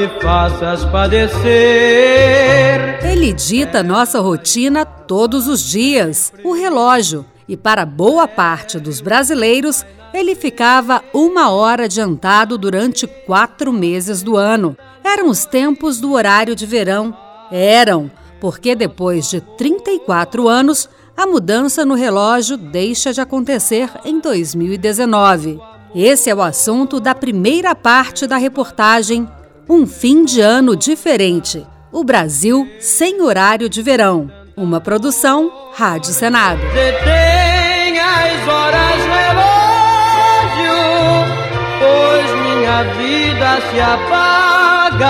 me 0.00 0.08
faças 0.20 0.82
padecer. 0.86 1.40
Ele 3.04 3.34
dita 3.34 3.82
nossa 3.82 4.18
rotina 4.18 4.86
todos 4.86 5.46
os 5.46 5.60
dias, 5.62 6.32
o 6.42 6.54
relógio, 6.54 7.26
e 7.46 7.54
para 7.54 7.84
boa 7.84 8.26
parte 8.26 8.80
dos 8.80 9.02
brasileiros, 9.02 9.84
ele 10.14 10.34
ficava 10.34 11.04
uma 11.12 11.50
hora 11.50 11.84
adiantado 11.84 12.56
durante 12.56 13.06
quatro 13.06 13.70
meses 13.72 14.22
do 14.22 14.38
ano. 14.38 14.74
Eram 15.04 15.28
os 15.28 15.44
tempos 15.44 16.00
do 16.00 16.12
horário 16.12 16.54
de 16.54 16.64
verão. 16.64 17.14
Eram, 17.52 18.10
porque 18.40 18.74
depois 18.74 19.28
de 19.28 19.42
34 19.42 20.48
anos, 20.48 20.88
a 21.14 21.26
mudança 21.26 21.84
no 21.84 21.94
relógio 21.94 22.56
deixa 22.56 23.12
de 23.12 23.20
acontecer 23.20 23.90
em 24.06 24.18
2019. 24.18 25.60
Esse 25.94 26.30
é 26.30 26.34
o 26.34 26.40
assunto 26.40 26.98
da 27.00 27.14
primeira 27.14 27.74
parte 27.74 28.26
da 28.26 28.38
reportagem 28.38 29.28
Um 29.72 29.86
Fim 29.86 30.24
de 30.24 30.40
Ano 30.40 30.74
Diferente. 30.74 31.64
O 31.92 32.02
Brasil 32.02 32.66
sem 32.80 33.22
horário 33.22 33.68
de 33.68 33.80
verão. 33.80 34.28
Uma 34.56 34.80
produção 34.80 35.70
Rádio 35.72 36.12
Senado. 36.12 36.60
Detém 36.74 37.96
as 38.00 38.48
horas 38.48 38.96
relógio, 39.06 40.74
pois 41.78 42.32
minha 42.42 42.82
vida 42.94 43.60
se 43.70 43.78
apaga. 43.78 45.06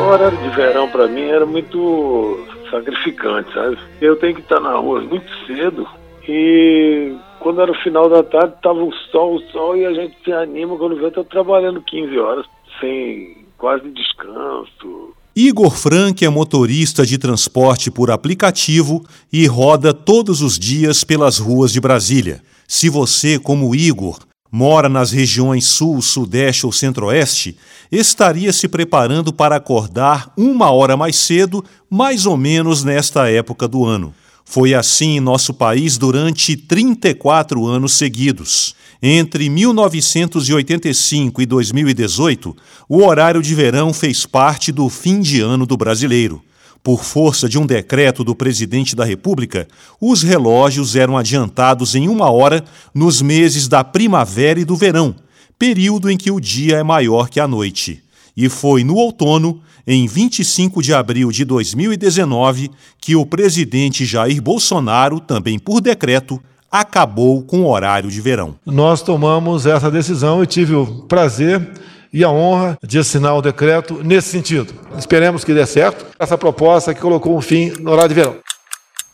O 0.00 0.08
horário 0.08 0.38
de 0.38 0.48
verão 0.56 0.88
para 0.88 1.06
mim 1.06 1.28
era 1.28 1.44
muito 1.44 2.46
sacrificante, 2.70 3.52
sabe? 3.52 3.76
Eu 4.00 4.16
tenho 4.16 4.36
que 4.36 4.40
estar 4.40 4.58
na 4.58 4.74
rua 4.74 5.02
muito 5.02 5.30
cedo 5.46 5.86
e 6.26 7.14
quando 7.40 7.60
era 7.60 7.70
o 7.70 7.82
final 7.82 8.08
da 8.08 8.22
tarde, 8.22 8.54
tava 8.62 8.82
o 8.82 8.92
sol, 9.10 9.34
o 9.34 9.40
sol, 9.50 9.76
e 9.76 9.84
a 9.84 9.92
gente 9.92 10.16
se 10.24 10.32
anima 10.32 10.78
quando 10.78 10.96
vê, 10.96 11.10
tá 11.10 11.22
trabalhando 11.24 11.82
15 11.82 12.18
horas, 12.18 12.46
sem 12.80 13.41
quase 13.62 13.88
descanso. 13.90 15.14
Igor 15.36 15.76
Frank 15.76 16.24
é 16.24 16.28
motorista 16.28 17.06
de 17.06 17.16
transporte 17.16 17.92
por 17.92 18.10
aplicativo 18.10 19.06
e 19.32 19.46
roda 19.46 19.94
todos 19.94 20.42
os 20.42 20.58
dias 20.58 21.04
pelas 21.04 21.38
ruas 21.38 21.72
de 21.72 21.80
Brasília. 21.80 22.42
Se 22.66 22.88
você, 22.88 23.38
como 23.38 23.72
Igor, 23.72 24.18
mora 24.50 24.88
nas 24.88 25.12
regiões 25.12 25.64
Sul, 25.64 26.02
Sudeste 26.02 26.66
ou 26.66 26.72
Centro-Oeste, 26.72 27.56
estaria 27.90 28.52
se 28.52 28.66
preparando 28.66 29.32
para 29.32 29.54
acordar 29.54 30.32
uma 30.36 30.72
hora 30.72 30.96
mais 30.96 31.14
cedo, 31.14 31.64
mais 31.88 32.26
ou 32.26 32.36
menos 32.36 32.82
nesta 32.82 33.30
época 33.30 33.68
do 33.68 33.84
ano. 33.84 34.12
Foi 34.44 34.74
assim 34.74 35.16
em 35.16 35.20
nosso 35.20 35.54
país 35.54 35.96
durante 35.96 36.56
34 36.56 37.66
anos 37.66 37.92
seguidos. 37.94 38.74
Entre 39.02 39.48
1985 39.48 41.42
e 41.42 41.46
2018, 41.46 42.56
o 42.88 43.02
horário 43.02 43.42
de 43.42 43.54
verão 43.54 43.92
fez 43.92 44.26
parte 44.26 44.70
do 44.70 44.88
fim 44.88 45.20
de 45.20 45.40
ano 45.40 45.66
do 45.66 45.76
brasileiro. 45.76 46.42
Por 46.82 47.04
força 47.04 47.48
de 47.48 47.58
um 47.58 47.66
decreto 47.66 48.24
do 48.24 48.34
presidente 48.34 48.96
da 48.96 49.04
República, 49.04 49.68
os 50.00 50.22
relógios 50.22 50.96
eram 50.96 51.16
adiantados 51.16 51.94
em 51.94 52.08
uma 52.08 52.30
hora 52.30 52.64
nos 52.92 53.22
meses 53.22 53.68
da 53.68 53.84
primavera 53.84 54.58
e 54.58 54.64
do 54.64 54.76
verão, 54.76 55.14
período 55.56 56.10
em 56.10 56.16
que 56.16 56.30
o 56.30 56.40
dia 56.40 56.76
é 56.78 56.82
maior 56.82 57.28
que 57.28 57.38
a 57.38 57.46
noite. 57.46 58.02
E 58.36 58.48
foi 58.48 58.82
no 58.82 58.96
outono 58.96 59.60
em 59.86 60.06
25 60.06 60.82
de 60.82 60.94
abril 60.94 61.30
de 61.30 61.44
2019 61.44 62.70
que 63.00 63.16
o 63.16 63.26
presidente 63.26 64.04
Jair 64.04 64.40
Bolsonaro, 64.40 65.20
também 65.20 65.58
por 65.58 65.80
decreto, 65.80 66.40
acabou 66.70 67.42
com 67.42 67.62
o 67.62 67.70
horário 67.70 68.10
de 68.10 68.20
verão. 68.20 68.54
Nós 68.64 69.02
tomamos 69.02 69.66
essa 69.66 69.90
decisão 69.90 70.42
e 70.42 70.46
tive 70.46 70.74
o 70.74 70.86
prazer 71.08 71.70
e 72.12 72.22
a 72.22 72.30
honra 72.30 72.78
de 72.82 72.98
assinar 72.98 73.36
o 73.36 73.42
decreto 73.42 74.02
nesse 74.02 74.28
sentido. 74.28 74.72
Esperemos 74.98 75.44
que 75.44 75.54
dê 75.54 75.64
certo 75.66 76.06
essa 76.18 76.36
proposta 76.36 76.94
que 76.94 77.00
colocou 77.00 77.36
um 77.36 77.40
fim 77.40 77.72
no 77.80 77.90
horário 77.90 78.10
de 78.10 78.14
verão. 78.14 78.36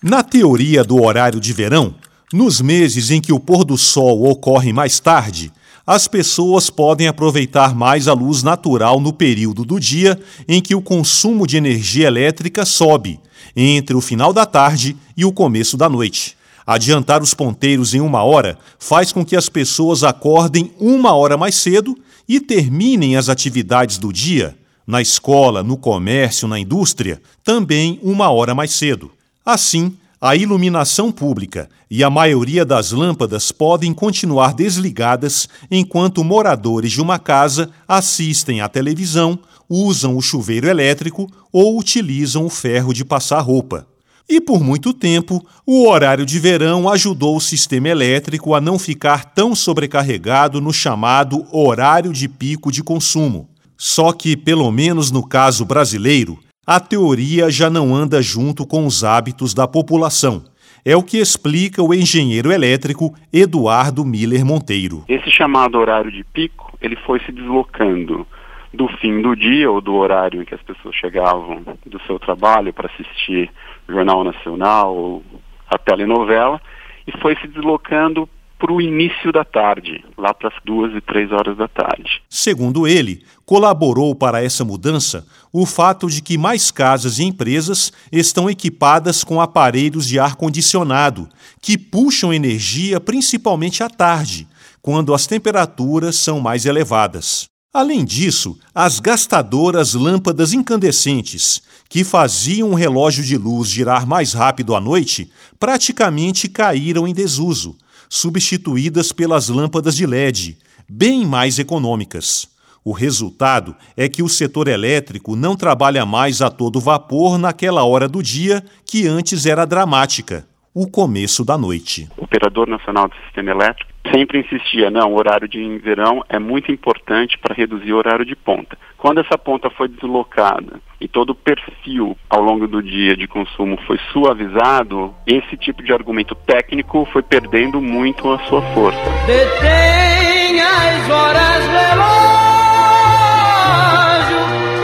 Na 0.03 0.23
teoria 0.23 0.85
do 0.85 1.03
horário 1.03 1.41
de 1.41 1.53
verão, 1.53 1.95
nos 2.33 2.61
meses 2.61 3.11
em 3.11 3.21
que 3.21 3.33
o 3.33 3.41
pôr 3.41 3.65
do 3.65 3.77
sol 3.77 4.29
ocorre 4.29 4.73
mais 4.73 5.01
tarde, 5.01 5.53
as 5.89 6.07
pessoas 6.07 6.69
podem 6.69 7.07
aproveitar 7.07 7.75
mais 7.75 8.09
a 8.09 8.13
luz 8.13 8.43
natural 8.43 9.01
no 9.01 9.11
período 9.11 9.65
do 9.65 9.81
dia 9.81 10.21
em 10.47 10.61
que 10.61 10.75
o 10.75 10.83
consumo 10.83 11.47
de 11.47 11.57
energia 11.57 12.09
elétrica 12.09 12.67
sobe, 12.67 13.19
entre 13.57 13.97
o 13.97 14.01
final 14.03 14.31
da 14.31 14.45
tarde 14.45 14.95
e 15.17 15.25
o 15.25 15.33
começo 15.33 15.79
da 15.79 15.89
noite. 15.89 16.37
Adiantar 16.67 17.23
os 17.23 17.33
ponteiros 17.33 17.95
em 17.95 18.03
uma 18.03 18.23
hora 18.23 18.59
faz 18.79 19.13
com 19.13 19.25
que 19.25 19.35
as 19.35 19.49
pessoas 19.49 20.05
acordem 20.05 20.71
uma 20.79 21.15
hora 21.15 21.39
mais 21.39 21.55
cedo 21.55 21.97
e 22.29 22.39
terminem 22.39 23.17
as 23.17 23.31
atividades 23.31 23.97
do 23.97 24.13
dia, 24.13 24.55
na 24.87 25.01
escola, 25.01 25.63
no 25.63 25.79
comércio, 25.79 26.47
na 26.47 26.59
indústria, 26.59 27.19
também 27.43 27.99
uma 28.03 28.29
hora 28.29 28.55
mais 28.55 28.73
cedo. 28.73 29.11
Assim, 29.43 29.97
a 30.21 30.35
iluminação 30.35 31.13
pública 31.13 31.69
e 31.91 32.03
a 32.03 32.11
maioria 32.11 32.65
das 32.65 32.91
lâmpadas 32.91 33.53
podem 33.53 33.95
continuar 33.95 34.53
desligadas 34.53 35.49
enquanto 35.71 36.25
moradores 36.25 36.93
de 36.93 37.01
uma 37.01 37.19
casa 37.19 37.71
assistem 37.87 38.61
à 38.61 38.69
televisão, 38.69 39.39
usam 39.69 40.17
o 40.17 40.23
chuveiro 40.23 40.69
elétrico 40.69 41.31
ou 41.53 41.79
utilizam 41.79 42.45
o 42.45 42.51
ferro 42.51 42.93
de 42.93 43.05
passar 43.05 43.41
roupa. 43.41 43.87
E 44.29 44.41
por 44.41 44.63
muito 44.63 44.93
tempo, 44.93 45.43
o 45.65 45.89
horário 45.89 46.27
de 46.27 46.39
verão 46.39 46.89
ajudou 46.89 47.37
o 47.37 47.41
sistema 47.41 47.89
elétrico 47.89 48.55
a 48.55 48.61
não 48.61 48.79
ficar 48.79 49.25
tão 49.25 49.55
sobrecarregado 49.55 50.61
no 50.61 50.73
chamado 50.73 51.47
horário 51.51 52.13
de 52.13 52.29
pico 52.29 52.71
de 52.71 52.83
consumo. 52.83 53.49
Só 53.77 54.13
que, 54.13 54.37
pelo 54.37 54.71
menos 54.71 55.11
no 55.11 55.27
caso 55.27 55.65
brasileiro, 55.65 56.39
a 56.71 56.79
teoria 56.79 57.51
já 57.51 57.71
não 57.71 57.95
anda 57.95 58.21
junto 58.21 58.67
com 58.67 58.85
os 58.85 59.03
hábitos 59.03 59.55
da 59.55 59.67
população. 59.67 60.45
É 60.85 60.95
o 60.95 61.03
que 61.03 61.17
explica 61.17 61.83
o 61.83 61.95
engenheiro 61.95 62.53
elétrico 62.53 63.15
Eduardo 63.33 64.05
Miller 64.05 64.45
Monteiro. 64.45 65.03
Esse 65.09 65.31
chamado 65.31 65.79
horário 65.79 66.13
de 66.13 66.23
pico, 66.23 66.77
ele 66.79 66.95
foi 67.07 67.21
se 67.21 67.33
deslocando 67.33 68.27
do 68.75 68.87
fim 68.99 69.23
do 69.23 69.35
dia 69.35 69.71
ou 69.71 69.81
do 69.81 69.95
horário 69.95 70.43
em 70.43 70.45
que 70.45 70.55
as 70.55 70.61
pessoas 70.61 70.95
chegavam 70.95 71.63
do 71.87 71.99
seu 72.03 72.19
trabalho 72.19 72.71
para 72.71 72.91
assistir 72.93 73.51
Jornal 73.89 74.23
Nacional 74.23 74.95
ou 74.95 75.23
a 75.71 75.79
telenovela 75.79 76.61
e 77.07 77.19
foi 77.19 77.35
se 77.37 77.49
deslocando 77.49 78.29
para 78.59 78.73
o 78.73 78.81
início 78.81 79.33
da 79.33 79.45
tarde, 79.45 80.05
lá 80.17 80.35
para 80.35 80.49
as 80.49 80.55
duas 80.65 80.93
e 80.93 81.01
três 81.01 81.31
horas 81.31 81.57
da 81.57 81.69
tarde. 81.69 82.21
Segundo 82.29 82.89
ele, 82.89 83.23
colaborou 83.47 84.15
para 84.15 84.43
essa 84.43 84.65
mudança 84.65 85.25
o 85.53 85.65
fato 85.65 86.09
de 86.09 86.21
que 86.21 86.37
mais 86.37 86.71
casas 86.71 87.19
e 87.19 87.25
empresas 87.25 87.93
estão 88.11 88.51
equipadas 88.51 89.23
com 89.23 89.41
aparelhos 89.41 90.07
de 90.09 90.19
ar-condicionado, 90.19 91.29
que 91.63 91.79
puxam 91.79 92.35
energia 92.35 93.01
principalmente 93.01 93.83
à 93.83 93.89
tarde, 93.89 94.49
quando 94.83 95.15
as 95.15 95.27
temperaturas 95.27 96.17
são 96.17 96.41
mais 96.41 96.67
elevadas. 96.67 97.49
Além 97.73 98.05
disso, 98.05 98.59
as 98.75 98.99
gastadoras 98.99 99.95
lâmpadas 99.95 100.53
incandescentes, 100.53 101.63
que 101.89 102.03
faziam 102.03 102.71
o 102.71 102.75
relógio 102.75 103.23
de 103.23 103.37
luz 103.37 103.69
girar 103.69 104.07
mais 104.07 104.33
rápido 104.33 104.75
à 104.75 104.81
noite, 104.81 105.31
praticamente 105.61 106.49
caíram 106.49 107.07
em 107.07 107.15
desuso 107.15 107.77
substituídas 108.09 109.13
pelas 109.13 109.49
lâmpadas 109.49 109.97
de 109.97 110.07
LED, 110.07 110.59
bem 110.89 111.27
mais 111.27 111.59
econômicas. 111.59 112.49
O 112.85 112.93
resultado 112.93 113.77
é 113.97 114.09
que 114.09 114.23
o 114.23 114.29
setor 114.29 114.69
elétrico 114.69 115.37
não 115.37 115.55
trabalha 115.57 116.07
mais 116.07 116.41
a 116.41 116.51
todo 116.51 116.81
vapor 116.81 117.37
naquela 117.37 117.85
hora 117.85 118.09
do 118.09 118.23
dia 118.23 118.65
que 118.87 119.07
antes 119.07 119.45
era 119.45 119.67
dramática, 119.67 120.47
o 120.73 120.87
começo 120.87 121.45
da 121.45 121.59
noite. 121.59 122.09
O 122.17 122.25
Operador 122.25 122.69
Nacional 122.69 123.09
do 123.09 123.15
Sistema 123.27 123.51
Elétrico 123.51 123.88
sempre 124.13 124.41
insistia, 124.41 124.91
não, 124.91 125.13
o 125.13 125.17
horário 125.17 125.49
de 125.49 125.79
verão 125.79 126.25
é 126.29 126.39
muito 126.39 126.71
importante 126.73 127.39
para 127.39 127.55
reduzir 127.55 127.93
o 127.93 127.97
horário 127.97 128.25
de 128.25 128.35
ponta. 128.35 128.77
Quando 128.97 129.21
essa 129.21 129.37
ponta 129.39 129.71
foi 129.71 129.89
deslocada 129.89 130.81
e 131.01 131.07
todo 131.07 131.31
o 131.31 131.35
perfil 131.35 132.17
ao 132.29 132.43
longo 132.43 132.67
do 132.67 132.83
dia 132.83 133.17
de 133.17 133.29
consumo 133.29 133.79
foi 133.87 133.99
suavizado, 134.13 135.15
esse 135.27 135.57
tipo 135.57 135.83
de 135.83 135.93
argumento 135.93 136.35
técnico 136.35 137.07
foi 137.13 137.23
perdendo 137.23 137.81
muito 137.81 138.31
a 138.33 138.39
sua 138.41 138.63
força. 138.75 138.99
Detém 139.27 140.61
as 140.61 141.11
horas 141.11 141.67
relógio, 141.69 142.09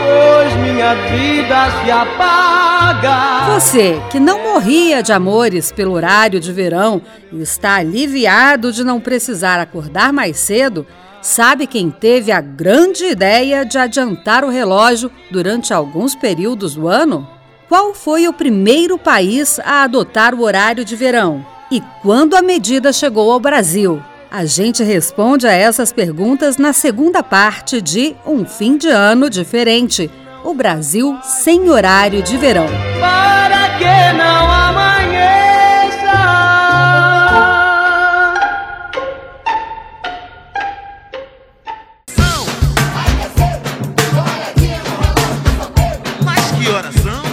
pois 0.03 0.55
minha 0.57 0.95
vida 0.95 1.71
se 1.71 1.91
apaga. 1.91 2.64
Você 3.53 4.01
que 4.11 4.19
não 4.19 4.43
morria 4.43 5.01
de 5.01 5.13
amores 5.13 5.71
pelo 5.71 5.93
horário 5.93 6.39
de 6.39 6.51
verão 6.51 7.01
e 7.31 7.41
está 7.41 7.75
aliviado 7.75 8.71
de 8.71 8.83
não 8.83 8.99
precisar 8.99 9.59
acordar 9.59 10.11
mais 10.11 10.37
cedo, 10.37 10.85
Sabe 11.25 11.65
quem 11.65 11.89
teve 11.89 12.31
a 12.31 12.39
grande 12.39 13.03
ideia 13.03 13.65
de 13.65 13.79
adiantar 13.79 14.45
o 14.45 14.49
relógio 14.49 15.09
durante 15.31 15.73
alguns 15.73 16.13
períodos 16.13 16.75
do 16.75 16.87
ano? 16.87 17.27
Qual 17.67 17.95
foi 17.95 18.27
o 18.27 18.31
primeiro 18.31 18.95
país 18.95 19.59
a 19.61 19.81
adotar 19.81 20.35
o 20.35 20.43
horário 20.43 20.85
de 20.85 20.95
verão? 20.95 21.43
E 21.71 21.81
quando 22.03 22.35
a 22.35 22.43
medida 22.43 22.93
chegou 22.93 23.31
ao 23.31 23.39
Brasil? 23.39 23.99
A 24.29 24.45
gente 24.45 24.83
responde 24.83 25.47
a 25.47 25.51
essas 25.51 25.91
perguntas 25.91 26.57
na 26.57 26.73
segunda 26.73 27.23
parte 27.23 27.81
de 27.81 28.15
Um 28.23 28.45
Fim 28.45 28.77
de 28.77 28.89
Ano 28.89 29.27
Diferente. 29.27 30.11
O 30.45 30.53
Brasil 30.53 31.17
sem 31.23 31.67
horário 31.71 32.21
de 32.21 32.37
verão. 32.37 32.67
Para 32.99 33.79
que 33.79 34.13
não 34.15 34.51
amanheça. 34.51 35.25
Mas 46.23 46.51
que 46.51 46.69
horas 46.69 46.93
são? 46.93 47.23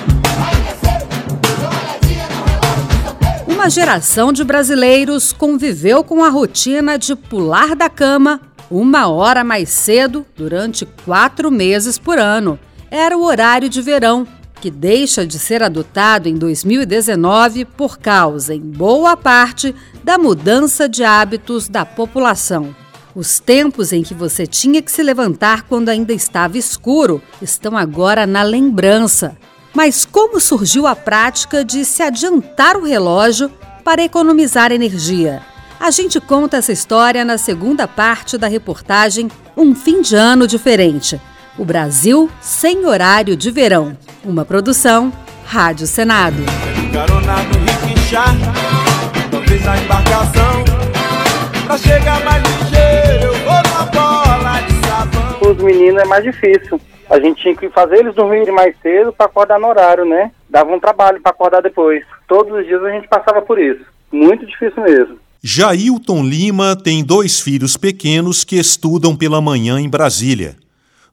Uma 3.47 3.69
geração 3.69 4.33
de 4.33 4.43
brasileiros 4.43 5.35
conviveu 5.35 6.03
com 6.03 6.25
a 6.25 6.31
rotina 6.31 6.99
de 6.99 7.15
pular 7.15 7.77
da 7.77 7.91
cama 7.91 8.41
uma 8.71 9.07
hora 9.07 9.45
mais 9.45 9.69
cedo 9.69 10.25
durante 10.35 10.87
quatro 10.87 11.51
meses 11.51 11.99
por 11.99 12.19
ano. 12.19 12.59
Era 12.95 13.17
o 13.17 13.25
horário 13.25 13.71
de 13.71 13.81
verão, 13.81 14.29
que 14.61 14.71
deixa 14.71 15.27
de 15.27 15.39
ser 15.39 15.63
adotado 15.63 16.29
em 16.29 16.35
2019 16.35 17.65
por 17.65 17.99
causa, 17.99 18.55
em 18.55 18.61
boa 18.61 19.17
parte, 19.17 19.75
da 20.05 20.19
mudança 20.19 20.87
de 20.87 21.03
hábitos 21.03 21.69
da 21.69 21.87
população. 21.87 22.77
Os 23.15 23.41
tempos 23.41 23.95
em 23.95 24.03
que 24.03 24.13
você 24.13 24.47
tinha 24.47 24.83
que 24.83 24.93
se 24.93 25.03
levantar 25.03 25.63
quando 25.63 25.89
ainda 25.89 26.13
estava 26.13 26.59
escuro 26.59 27.23
estão 27.41 27.79
agora 27.79 28.27
na 28.27 28.43
lembrança. 28.43 29.39
Mas 29.73 30.05
como 30.05 30.39
surgiu 30.39 30.87
a 30.87 30.95
prática 30.95 31.65
de 31.65 31.87
se 31.87 32.03
adiantar 32.03 32.77
o 32.77 32.85
relógio 32.85 33.51
para 33.83 34.03
economizar 34.03 34.71
energia? 34.71 35.41
A 35.81 35.91
gente 35.91 36.21
conta 36.21 36.59
essa 36.59 36.73
história 36.73 37.25
na 37.25 37.39
segunda 37.39 37.89
parte 37.89 38.37
da 38.37 38.49
reportagem 38.49 39.31
Um 39.57 39.75
Fim 39.75 40.03
de 40.03 40.15
Ano 40.15 40.47
Diferente. 40.47 41.19
O 41.59 41.67
Brasil 41.67 42.31
sem 42.41 42.87
horário 42.87 43.37
de 43.37 43.51
verão. 43.51 43.97
Uma 44.25 44.43
produção 44.45 45.13
Rádio 45.45 45.87
Senado. 45.87 46.43
Carona 46.93 47.43
no 47.43 47.89
riquixá, 47.89 48.25
talvez 49.31 49.69
a 49.69 49.77
embarcação. 49.77 50.65
Pra 51.67 51.77
chegar 51.77 52.25
mais 52.25 52.43
ligeiro, 52.43 53.25
eu 53.25 53.35
vou 53.45 53.53
na 53.53 53.85
bola 53.93 54.61
de 54.63 54.87
sabão. 54.87 55.51
os 55.51 55.63
meninos 55.63 56.03
é 56.03 56.07
mais 56.07 56.25
difícil. 56.25 56.81
A 57.11 57.21
gente 57.21 57.43
tinha 57.43 57.55
que 57.55 57.69
fazer 57.69 57.97
eles 57.97 58.15
dormirem 58.15 58.55
mais 58.55 58.75
cedo 58.81 59.13
para 59.13 59.27
acordar 59.27 59.61
no 59.61 59.69
horário, 59.69 60.07
né? 60.07 60.31
Dava 60.49 60.75
um 60.75 60.81
trabalho 60.81 61.21
para 61.21 61.33
acordar 61.33 61.61
depois. 61.61 62.03
Todos 62.27 62.51
os 62.59 62.67
dias 62.67 62.83
a 62.83 62.91
gente 62.93 63.07
passava 63.09 63.43
por 63.43 63.61
isso. 63.61 63.85
Muito 64.11 64.47
difícil 64.47 64.83
mesmo. 64.83 65.19
Jailton 65.43 66.23
Lima 66.23 66.75
tem 66.77 67.05
dois 67.05 67.41
filhos 67.41 67.77
pequenos 67.77 68.43
que 68.43 68.57
estudam 68.57 69.15
pela 69.15 69.41
manhã 69.43 69.79
em 69.79 69.89
Brasília. 69.89 70.62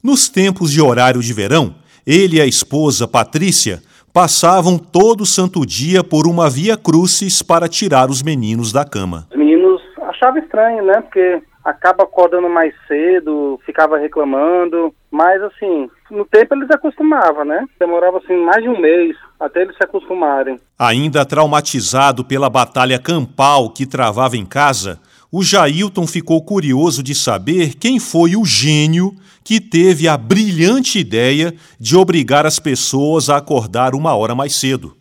Nos 0.01 0.29
tempos 0.29 0.71
de 0.71 0.81
horário 0.81 1.21
de 1.21 1.33
verão, 1.33 1.75
ele 2.07 2.37
e 2.37 2.41
a 2.41 2.45
esposa 2.45 3.05
Patrícia 3.05 3.81
passavam 4.13 4.77
todo 4.77 5.25
santo 5.25 5.65
dia 5.65 6.01
por 6.01 6.25
uma 6.25 6.49
via 6.49 6.77
crucis 6.77 7.41
para 7.41 7.67
tirar 7.67 8.09
os 8.09 8.23
meninos 8.23 8.71
da 8.71 8.85
cama. 8.85 9.27
Os 9.29 9.37
meninos 9.37 9.81
achavam 10.03 10.41
estranho, 10.41 10.85
né? 10.85 11.01
Porque 11.01 11.41
acaba 11.65 12.05
acordando 12.05 12.47
mais 12.47 12.73
cedo, 12.87 13.59
ficava 13.65 13.97
reclamando. 13.97 14.95
Mas 15.11 15.43
assim, 15.43 15.89
no 16.09 16.23
tempo 16.23 16.55
eles 16.55 16.71
acostumavam, 16.71 17.43
né? 17.43 17.65
Demorava 17.77 18.19
assim 18.19 18.37
mais 18.37 18.63
de 18.63 18.69
um 18.69 18.79
mês 18.79 19.17
até 19.37 19.63
eles 19.63 19.75
se 19.75 19.83
acostumarem. 19.83 20.57
Ainda 20.77 21.25
traumatizado 21.25 22.23
pela 22.23 22.49
batalha 22.49 22.97
campal 22.99 23.69
que 23.69 23.85
travava 23.85 24.37
em 24.37 24.45
casa, 24.45 24.97
o 25.31 25.43
Jailton 25.43 26.07
ficou 26.07 26.41
curioso 26.41 27.03
de 27.03 27.13
saber 27.13 27.75
quem 27.75 27.99
foi 27.99 28.35
o 28.35 28.43
gênio 28.43 29.15
que 29.43 29.59
teve 29.59 30.07
a 30.07 30.17
brilhante 30.17 30.97
ideia 30.97 31.53
de 31.79 31.95
obrigar 31.95 32.45
as 32.45 32.59
pessoas 32.59 33.29
a 33.29 33.37
acordar 33.37 33.93
uma 33.93 34.15
hora 34.15 34.33
mais 34.33 34.55
cedo. 34.55 34.95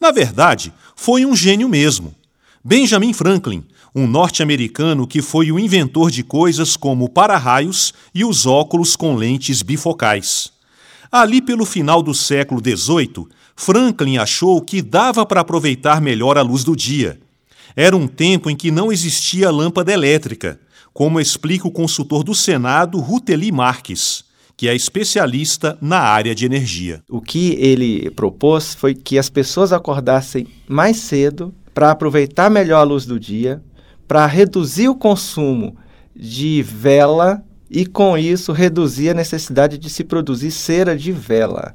Na 0.00 0.10
verdade, 0.10 0.72
foi 0.94 1.26
um 1.26 1.34
gênio 1.34 1.68
mesmo. 1.68 2.14
Benjamin 2.64 3.12
Franklin, 3.12 3.64
um 3.94 4.06
norte-americano 4.06 5.06
que 5.06 5.20
foi 5.20 5.50
o 5.50 5.58
inventor 5.58 6.10
de 6.10 6.22
coisas 6.22 6.76
como 6.76 7.08
para-raios 7.08 7.92
e 8.14 8.24
os 8.24 8.46
óculos 8.46 8.96
com 8.96 9.14
lentes 9.14 9.62
bifocais. 9.62 10.52
Ali 11.10 11.40
pelo 11.40 11.64
final 11.64 12.02
do 12.02 12.14
século 12.14 12.60
XVIII, 12.60 13.26
Franklin 13.54 14.18
achou 14.18 14.60
que 14.60 14.82
dava 14.82 15.24
para 15.24 15.40
aproveitar 15.40 16.00
melhor 16.00 16.36
a 16.36 16.42
luz 16.42 16.64
do 16.64 16.74
dia. 16.74 17.20
Era 17.76 17.96
um 17.96 18.06
tempo 18.06 18.48
em 18.48 18.54
que 18.54 18.70
não 18.70 18.92
existia 18.92 19.50
lâmpada 19.50 19.92
elétrica, 19.92 20.60
como 20.92 21.18
explica 21.18 21.66
o 21.66 21.72
consultor 21.72 22.22
do 22.22 22.32
Senado, 22.32 23.00
Ruteli 23.00 23.50
Marques, 23.50 24.24
que 24.56 24.68
é 24.68 24.76
especialista 24.76 25.76
na 25.80 25.98
área 25.98 26.36
de 26.36 26.46
energia. 26.46 27.02
O 27.10 27.20
que 27.20 27.56
ele 27.58 28.10
propôs 28.10 28.76
foi 28.76 28.94
que 28.94 29.18
as 29.18 29.28
pessoas 29.28 29.72
acordassem 29.72 30.46
mais 30.68 30.98
cedo 30.98 31.52
para 31.74 31.90
aproveitar 31.90 32.48
melhor 32.48 32.78
a 32.78 32.84
luz 32.84 33.04
do 33.04 33.18
dia, 33.18 33.60
para 34.06 34.24
reduzir 34.24 34.88
o 34.88 34.94
consumo 34.94 35.76
de 36.14 36.62
vela 36.62 37.42
e, 37.68 37.84
com 37.84 38.16
isso, 38.16 38.52
reduzir 38.52 39.10
a 39.10 39.14
necessidade 39.14 39.76
de 39.76 39.90
se 39.90 40.04
produzir 40.04 40.52
cera 40.52 40.96
de 40.96 41.10
vela. 41.10 41.74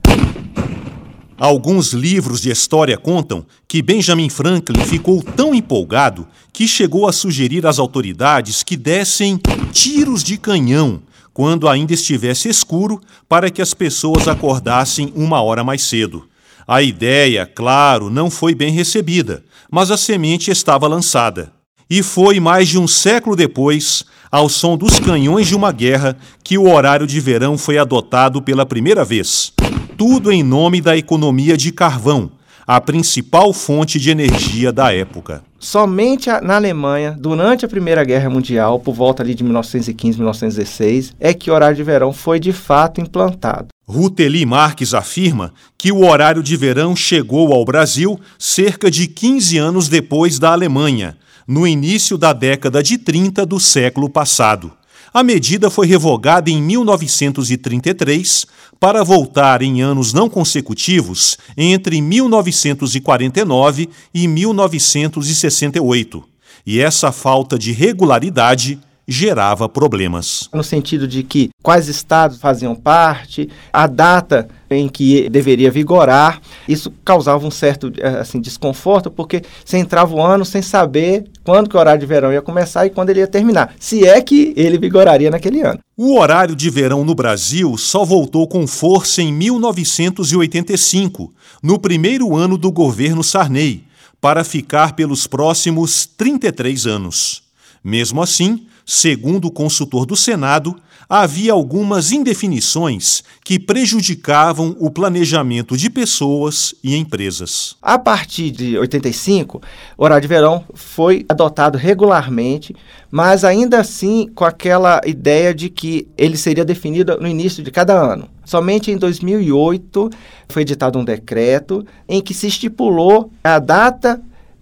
Alguns 1.39 1.93
livros 1.93 2.41
de 2.41 2.51
história 2.51 2.97
contam 2.97 3.45
que 3.65 3.81
Benjamin 3.81 4.29
Franklin 4.29 4.81
ficou 4.81 5.23
tão 5.23 5.55
empolgado 5.55 6.27
que 6.51 6.67
chegou 6.67 7.07
a 7.07 7.13
sugerir 7.13 7.65
às 7.65 7.79
autoridades 7.79 8.61
que 8.61 8.75
dessem 8.75 9.39
tiros 9.71 10.21
de 10.21 10.37
canhão 10.37 11.01
quando 11.33 11.69
ainda 11.69 11.93
estivesse 11.93 12.49
escuro 12.49 12.99
para 13.29 13.49
que 13.49 13.61
as 13.61 13.73
pessoas 13.73 14.27
acordassem 14.27 15.13
uma 15.15 15.41
hora 15.41 15.63
mais 15.63 15.81
cedo. 15.83 16.27
A 16.67 16.81
ideia, 16.81 17.45
claro, 17.45 18.09
não 18.09 18.29
foi 18.29 18.53
bem 18.53 18.73
recebida, 18.73 19.41
mas 19.71 19.89
a 19.91 19.95
semente 19.95 20.51
estava 20.51 20.89
lançada. 20.89 21.53
E 21.89 22.03
foi 22.03 22.41
mais 22.41 22.67
de 22.67 22.77
um 22.77 22.87
século 22.87 23.33
depois, 23.33 24.03
ao 24.31 24.49
som 24.49 24.77
dos 24.77 24.99
canhões 24.99 25.47
de 25.47 25.55
uma 25.55 25.71
guerra, 25.71 26.17
que 26.43 26.57
o 26.57 26.69
horário 26.69 27.07
de 27.07 27.19
verão 27.19 27.57
foi 27.57 27.77
adotado 27.77 28.41
pela 28.41 28.65
primeira 28.65 29.03
vez. 29.03 29.53
Tudo 29.97 30.31
em 30.31 30.43
nome 30.43 30.81
da 30.81 30.95
economia 30.95 31.57
de 31.57 31.71
carvão, 31.71 32.31
a 32.65 32.79
principal 32.79 33.51
fonte 33.51 33.99
de 33.99 34.11
energia 34.11 34.71
da 34.71 34.93
época. 34.93 35.43
Somente 35.59 36.29
na 36.41 36.55
Alemanha, 36.55 37.17
durante 37.19 37.65
a 37.65 37.67
Primeira 37.67 38.03
Guerra 38.03 38.29
Mundial, 38.29 38.79
por 38.79 38.93
volta 38.93 39.23
ali 39.23 39.35
de 39.35 39.43
1915, 39.43 40.17
1916, 40.17 41.15
é 41.19 41.33
que 41.33 41.51
o 41.51 41.53
horário 41.53 41.75
de 41.75 41.83
verão 41.83 42.13
foi 42.13 42.39
de 42.39 42.53
fato 42.53 43.01
implantado. 43.01 43.67
Ruteli 43.85 44.45
Marques 44.45 44.93
afirma 44.93 45.51
que 45.77 45.91
o 45.91 46.05
horário 46.05 46.43
de 46.43 46.55
verão 46.55 46.95
chegou 46.95 47.51
ao 47.51 47.65
Brasil 47.65 48.19
cerca 48.37 48.89
de 48.89 49.07
15 49.07 49.57
anos 49.57 49.89
depois 49.89 50.37
da 50.37 50.51
Alemanha, 50.51 51.17
no 51.49 51.65
início 51.65 52.15
da 52.15 52.31
década 52.31 52.83
de 52.83 52.95
30 52.99 53.43
do 53.43 53.59
século 53.59 54.07
passado. 54.07 54.71
A 55.11 55.23
medida 55.23 55.71
foi 55.71 55.87
revogada 55.87 56.51
em 56.51 56.61
1933 56.61 58.45
para 58.79 59.03
voltar 59.03 59.63
em 59.63 59.81
anos 59.81 60.13
não 60.13 60.29
consecutivos 60.29 61.39
entre 61.57 61.99
1949 62.03 63.89
e 64.13 64.27
1968. 64.27 66.23
E 66.67 66.79
essa 66.79 67.11
falta 67.11 67.57
de 67.57 67.71
regularidade 67.71 68.79
gerava 69.07 69.67
problemas. 69.67 70.47
No 70.53 70.63
sentido 70.63 71.07
de 71.07 71.23
que 71.23 71.49
quais 71.63 71.87
estados 71.87 72.37
faziam 72.37 72.75
parte, 72.75 73.49
a 73.73 73.87
data 73.87 74.47
em 74.69 74.87
que 74.87 75.29
deveria 75.29 75.71
vigorar, 75.71 76.41
isso 76.67 76.91
causava 77.03 77.45
um 77.45 77.51
certo 77.51 77.91
eh, 77.97 78.19
assim, 78.19 78.39
desconforto, 78.39 79.09
porque 79.09 79.41
você 79.65 79.77
entrava 79.77 80.13
o 80.13 80.21
ano 80.21 80.45
sem 80.45 80.61
saber 80.61 81.25
quando 81.43 81.69
que 81.69 81.75
o 81.75 81.79
horário 81.79 81.99
de 81.99 82.05
verão 82.05 82.31
ia 82.31 82.41
começar 82.41 82.85
e 82.85 82.89
quando 82.89 83.09
ele 83.09 83.21
ia 83.21 83.27
terminar, 83.27 83.73
se 83.79 84.05
é 84.05 84.21
que 84.21 84.53
ele 84.55 84.77
vigoraria 84.77 85.31
naquele 85.31 85.61
ano. 85.61 85.79
O 85.97 86.19
horário 86.19 86.55
de 86.55 86.69
verão 86.69 87.03
no 87.03 87.15
Brasil 87.15 87.75
só 87.77 88.05
voltou 88.05 88.47
com 88.47 88.67
força 88.67 89.21
em 89.21 89.33
1985, 89.33 91.33
no 91.61 91.79
primeiro 91.79 92.35
ano 92.35 92.57
do 92.57 92.71
governo 92.71 93.23
Sarney, 93.23 93.83
para 94.21 94.43
ficar 94.43 94.93
pelos 94.93 95.25
próximos 95.25 96.05
33 96.05 96.85
anos. 96.85 97.41
Mesmo 97.83 98.21
assim, 98.21 98.67
segundo 98.89 99.45
o 99.45 99.51
consultor 99.51 100.03
do 100.03 100.15
Senado, 100.15 100.75
havia 101.07 101.53
algumas 101.53 102.11
indefinições 102.11 103.23
que 103.45 103.59
prejudicavam 103.59 104.75
o 104.79 104.89
planejamento 104.89 105.77
de 105.77 105.91
pessoas 105.91 106.73
e 106.83 106.95
empresas. 106.95 107.75
A 107.83 107.99
partir 107.99 108.49
de 108.49 108.79
85, 108.79 109.61
o 109.95 110.03
horário 110.03 110.23
de 110.23 110.27
verão 110.27 110.63
foi 110.73 111.23
adotado 111.29 111.77
regularmente, 111.77 112.75
mas 113.11 113.43
ainda 113.43 113.79
assim 113.79 114.27
com 114.33 114.43
aquela 114.43 115.01
ideia 115.05 115.53
de 115.53 115.69
que 115.69 116.07
ele 116.17 116.35
seria 116.35 116.65
definido 116.65 117.15
no 117.21 117.27
início 117.27 117.63
de 117.63 117.69
cada 117.69 117.93
ano. 117.93 118.27
Somente 118.43 118.89
em 118.89 118.97
2008 118.97 120.09
foi 120.47 120.63
editado 120.63 120.97
um 120.97 121.05
decreto 121.05 121.85
em 122.07 122.21
que 122.21 122.33
se 122.33 122.47
estipulou 122.47 123.31
a 123.43 123.59
data 123.59 124.19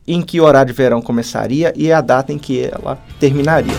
em 0.07 0.21
que 0.21 0.39
horário 0.39 0.71
de 0.71 0.77
verão 0.77 1.01
começaria 1.01 1.73
e 1.75 1.91
a 1.91 1.99
data 1.99 2.31
em 2.31 2.37
que 2.37 2.63
ela 2.63 2.97
terminaria. 3.19 3.73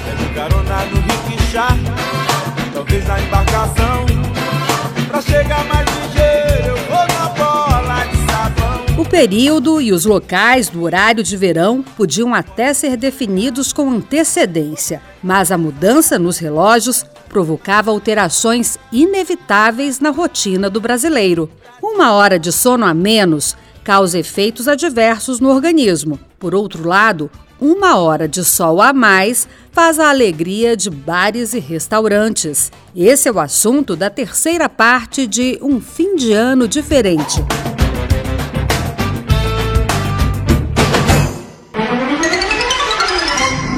Sabão. 8.27 8.85
O 8.99 9.05
período 9.09 9.81
e 9.81 9.93
os 9.93 10.05
locais 10.05 10.69
do 10.69 10.83
horário 10.83 11.23
de 11.23 11.37
verão 11.37 11.83
podiam 11.97 12.35
até 12.35 12.75
ser 12.75 12.97
definidos 12.97 13.73
com 13.73 13.91
antecedência, 13.91 15.01
mas 15.23 15.51
a 15.51 15.57
mudança 15.57 16.19
nos 16.19 16.39
relógios 16.39 17.07
provocava 17.29 17.91
alterações 17.91 18.79
inevitáveis 18.93 20.01
na 20.01 20.11
rotina 20.11 20.69
do 20.69 20.81
brasileiro. 20.81 21.51
Uma 21.83 22.13
hora 22.13 22.39
de 22.39 22.51
sono 22.51 22.85
a 22.85 22.93
menos 22.93 23.57
causa 23.89 24.19
efeitos 24.19 24.69
adversos 24.69 25.41
no 25.41 25.49
organismo. 25.49 26.21
Por 26.39 26.55
outro 26.55 26.87
lado, 26.87 27.31
uma 27.59 27.97
hora 27.97 28.29
de 28.29 28.45
sol 28.45 28.83
a 28.83 28.93
mais 28.93 29.49
faz 29.73 29.99
a 29.99 30.11
alegria 30.11 30.77
de 30.77 30.91
bares 30.91 31.55
e 31.55 31.59
restaurantes. 31.59 32.71
Esse 32.95 33.31
é 33.31 33.33
o 33.33 33.41
assunto 33.41 33.97
da 33.97 34.11
terceira 34.11 34.69
parte 34.69 35.27
de 35.27 35.59
Um 35.63 35.81
Fim 35.81 36.17
de 36.17 36.35
Ano 36.35 36.69
Diferente. 36.69 37.43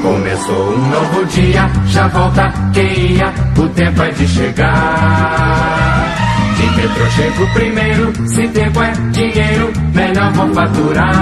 Começou 0.02 0.72
um 0.72 0.88
novo 0.90 1.24
dia, 1.26 1.70
já 1.86 2.08
volta 2.08 2.52
quem 2.74 3.12
ia, 3.12 3.32
o 3.56 3.68
tempo 3.68 4.02
é 4.02 4.10
de 4.10 4.26
chegar. 4.26 5.89
De 6.80 6.86
metrô 6.86 7.10
chego 7.10 7.52
primeiro, 7.52 8.10
se 8.26 8.48
tempo 8.48 8.80
é 8.80 8.92
dinheiro, 9.12 9.70
melhor 9.94 10.32
vou 10.32 10.48
faturar. 10.54 11.12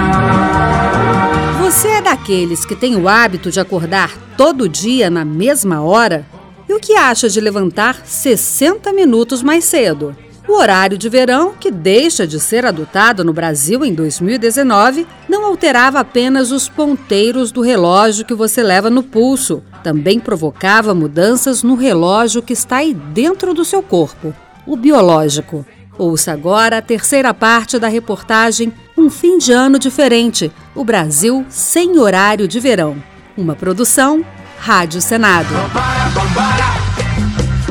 Você 1.61 1.89
é 1.89 2.01
daqueles 2.01 2.63
que 2.63 2.77
tem 2.77 2.95
o 2.95 3.09
hábito 3.09 3.51
de 3.51 3.59
acordar 3.59 4.17
todo 4.37 4.69
dia 4.69 5.09
na 5.09 5.25
mesma 5.25 5.81
hora? 5.81 6.25
E 6.67 6.73
o 6.73 6.79
que 6.79 6.95
acha 6.95 7.27
de 7.27 7.41
levantar 7.41 8.05
60 8.05 8.93
minutos 8.93 9.43
mais 9.43 9.65
cedo? 9.65 10.15
O 10.47 10.53
horário 10.53 10.97
de 10.97 11.09
verão, 11.09 11.53
que 11.59 11.69
deixa 11.69 12.25
de 12.25 12.39
ser 12.39 12.65
adotado 12.65 13.25
no 13.25 13.33
Brasil 13.33 13.83
em 13.83 13.93
2019, 13.93 15.05
não 15.27 15.43
alterava 15.43 15.99
apenas 15.99 16.53
os 16.53 16.69
ponteiros 16.69 17.51
do 17.51 17.59
relógio 17.59 18.23
que 18.23 18.33
você 18.33 18.63
leva 18.63 18.89
no 18.89 19.03
pulso, 19.03 19.61
também 19.83 20.21
provocava 20.21 20.95
mudanças 20.95 21.63
no 21.63 21.75
relógio 21.75 22.41
que 22.41 22.53
está 22.53 22.77
aí 22.77 22.93
dentro 22.93 23.53
do 23.53 23.65
seu 23.65 23.83
corpo, 23.83 24.33
o 24.69 24.77
biológico. 24.77 25.65
Ouça 25.97 26.31
agora 26.31 26.77
a 26.77 26.81
terceira 26.81 27.33
parte 27.33 27.79
da 27.79 27.87
reportagem 27.87 28.71
Um 28.95 29.09
Fim 29.09 29.37
de 29.37 29.51
Ano 29.51 29.79
Diferente 29.79 30.49
O 30.75 30.85
Brasil 30.85 31.45
sem 31.49 31.97
horário 31.97 32.47
de 32.47 32.59
verão. 32.59 33.03
Uma 33.35 33.55
produção 33.55 34.23
Rádio 34.59 35.01
Senado. 35.01 35.49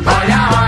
Olha, 0.04 0.50
olha, 0.58 0.67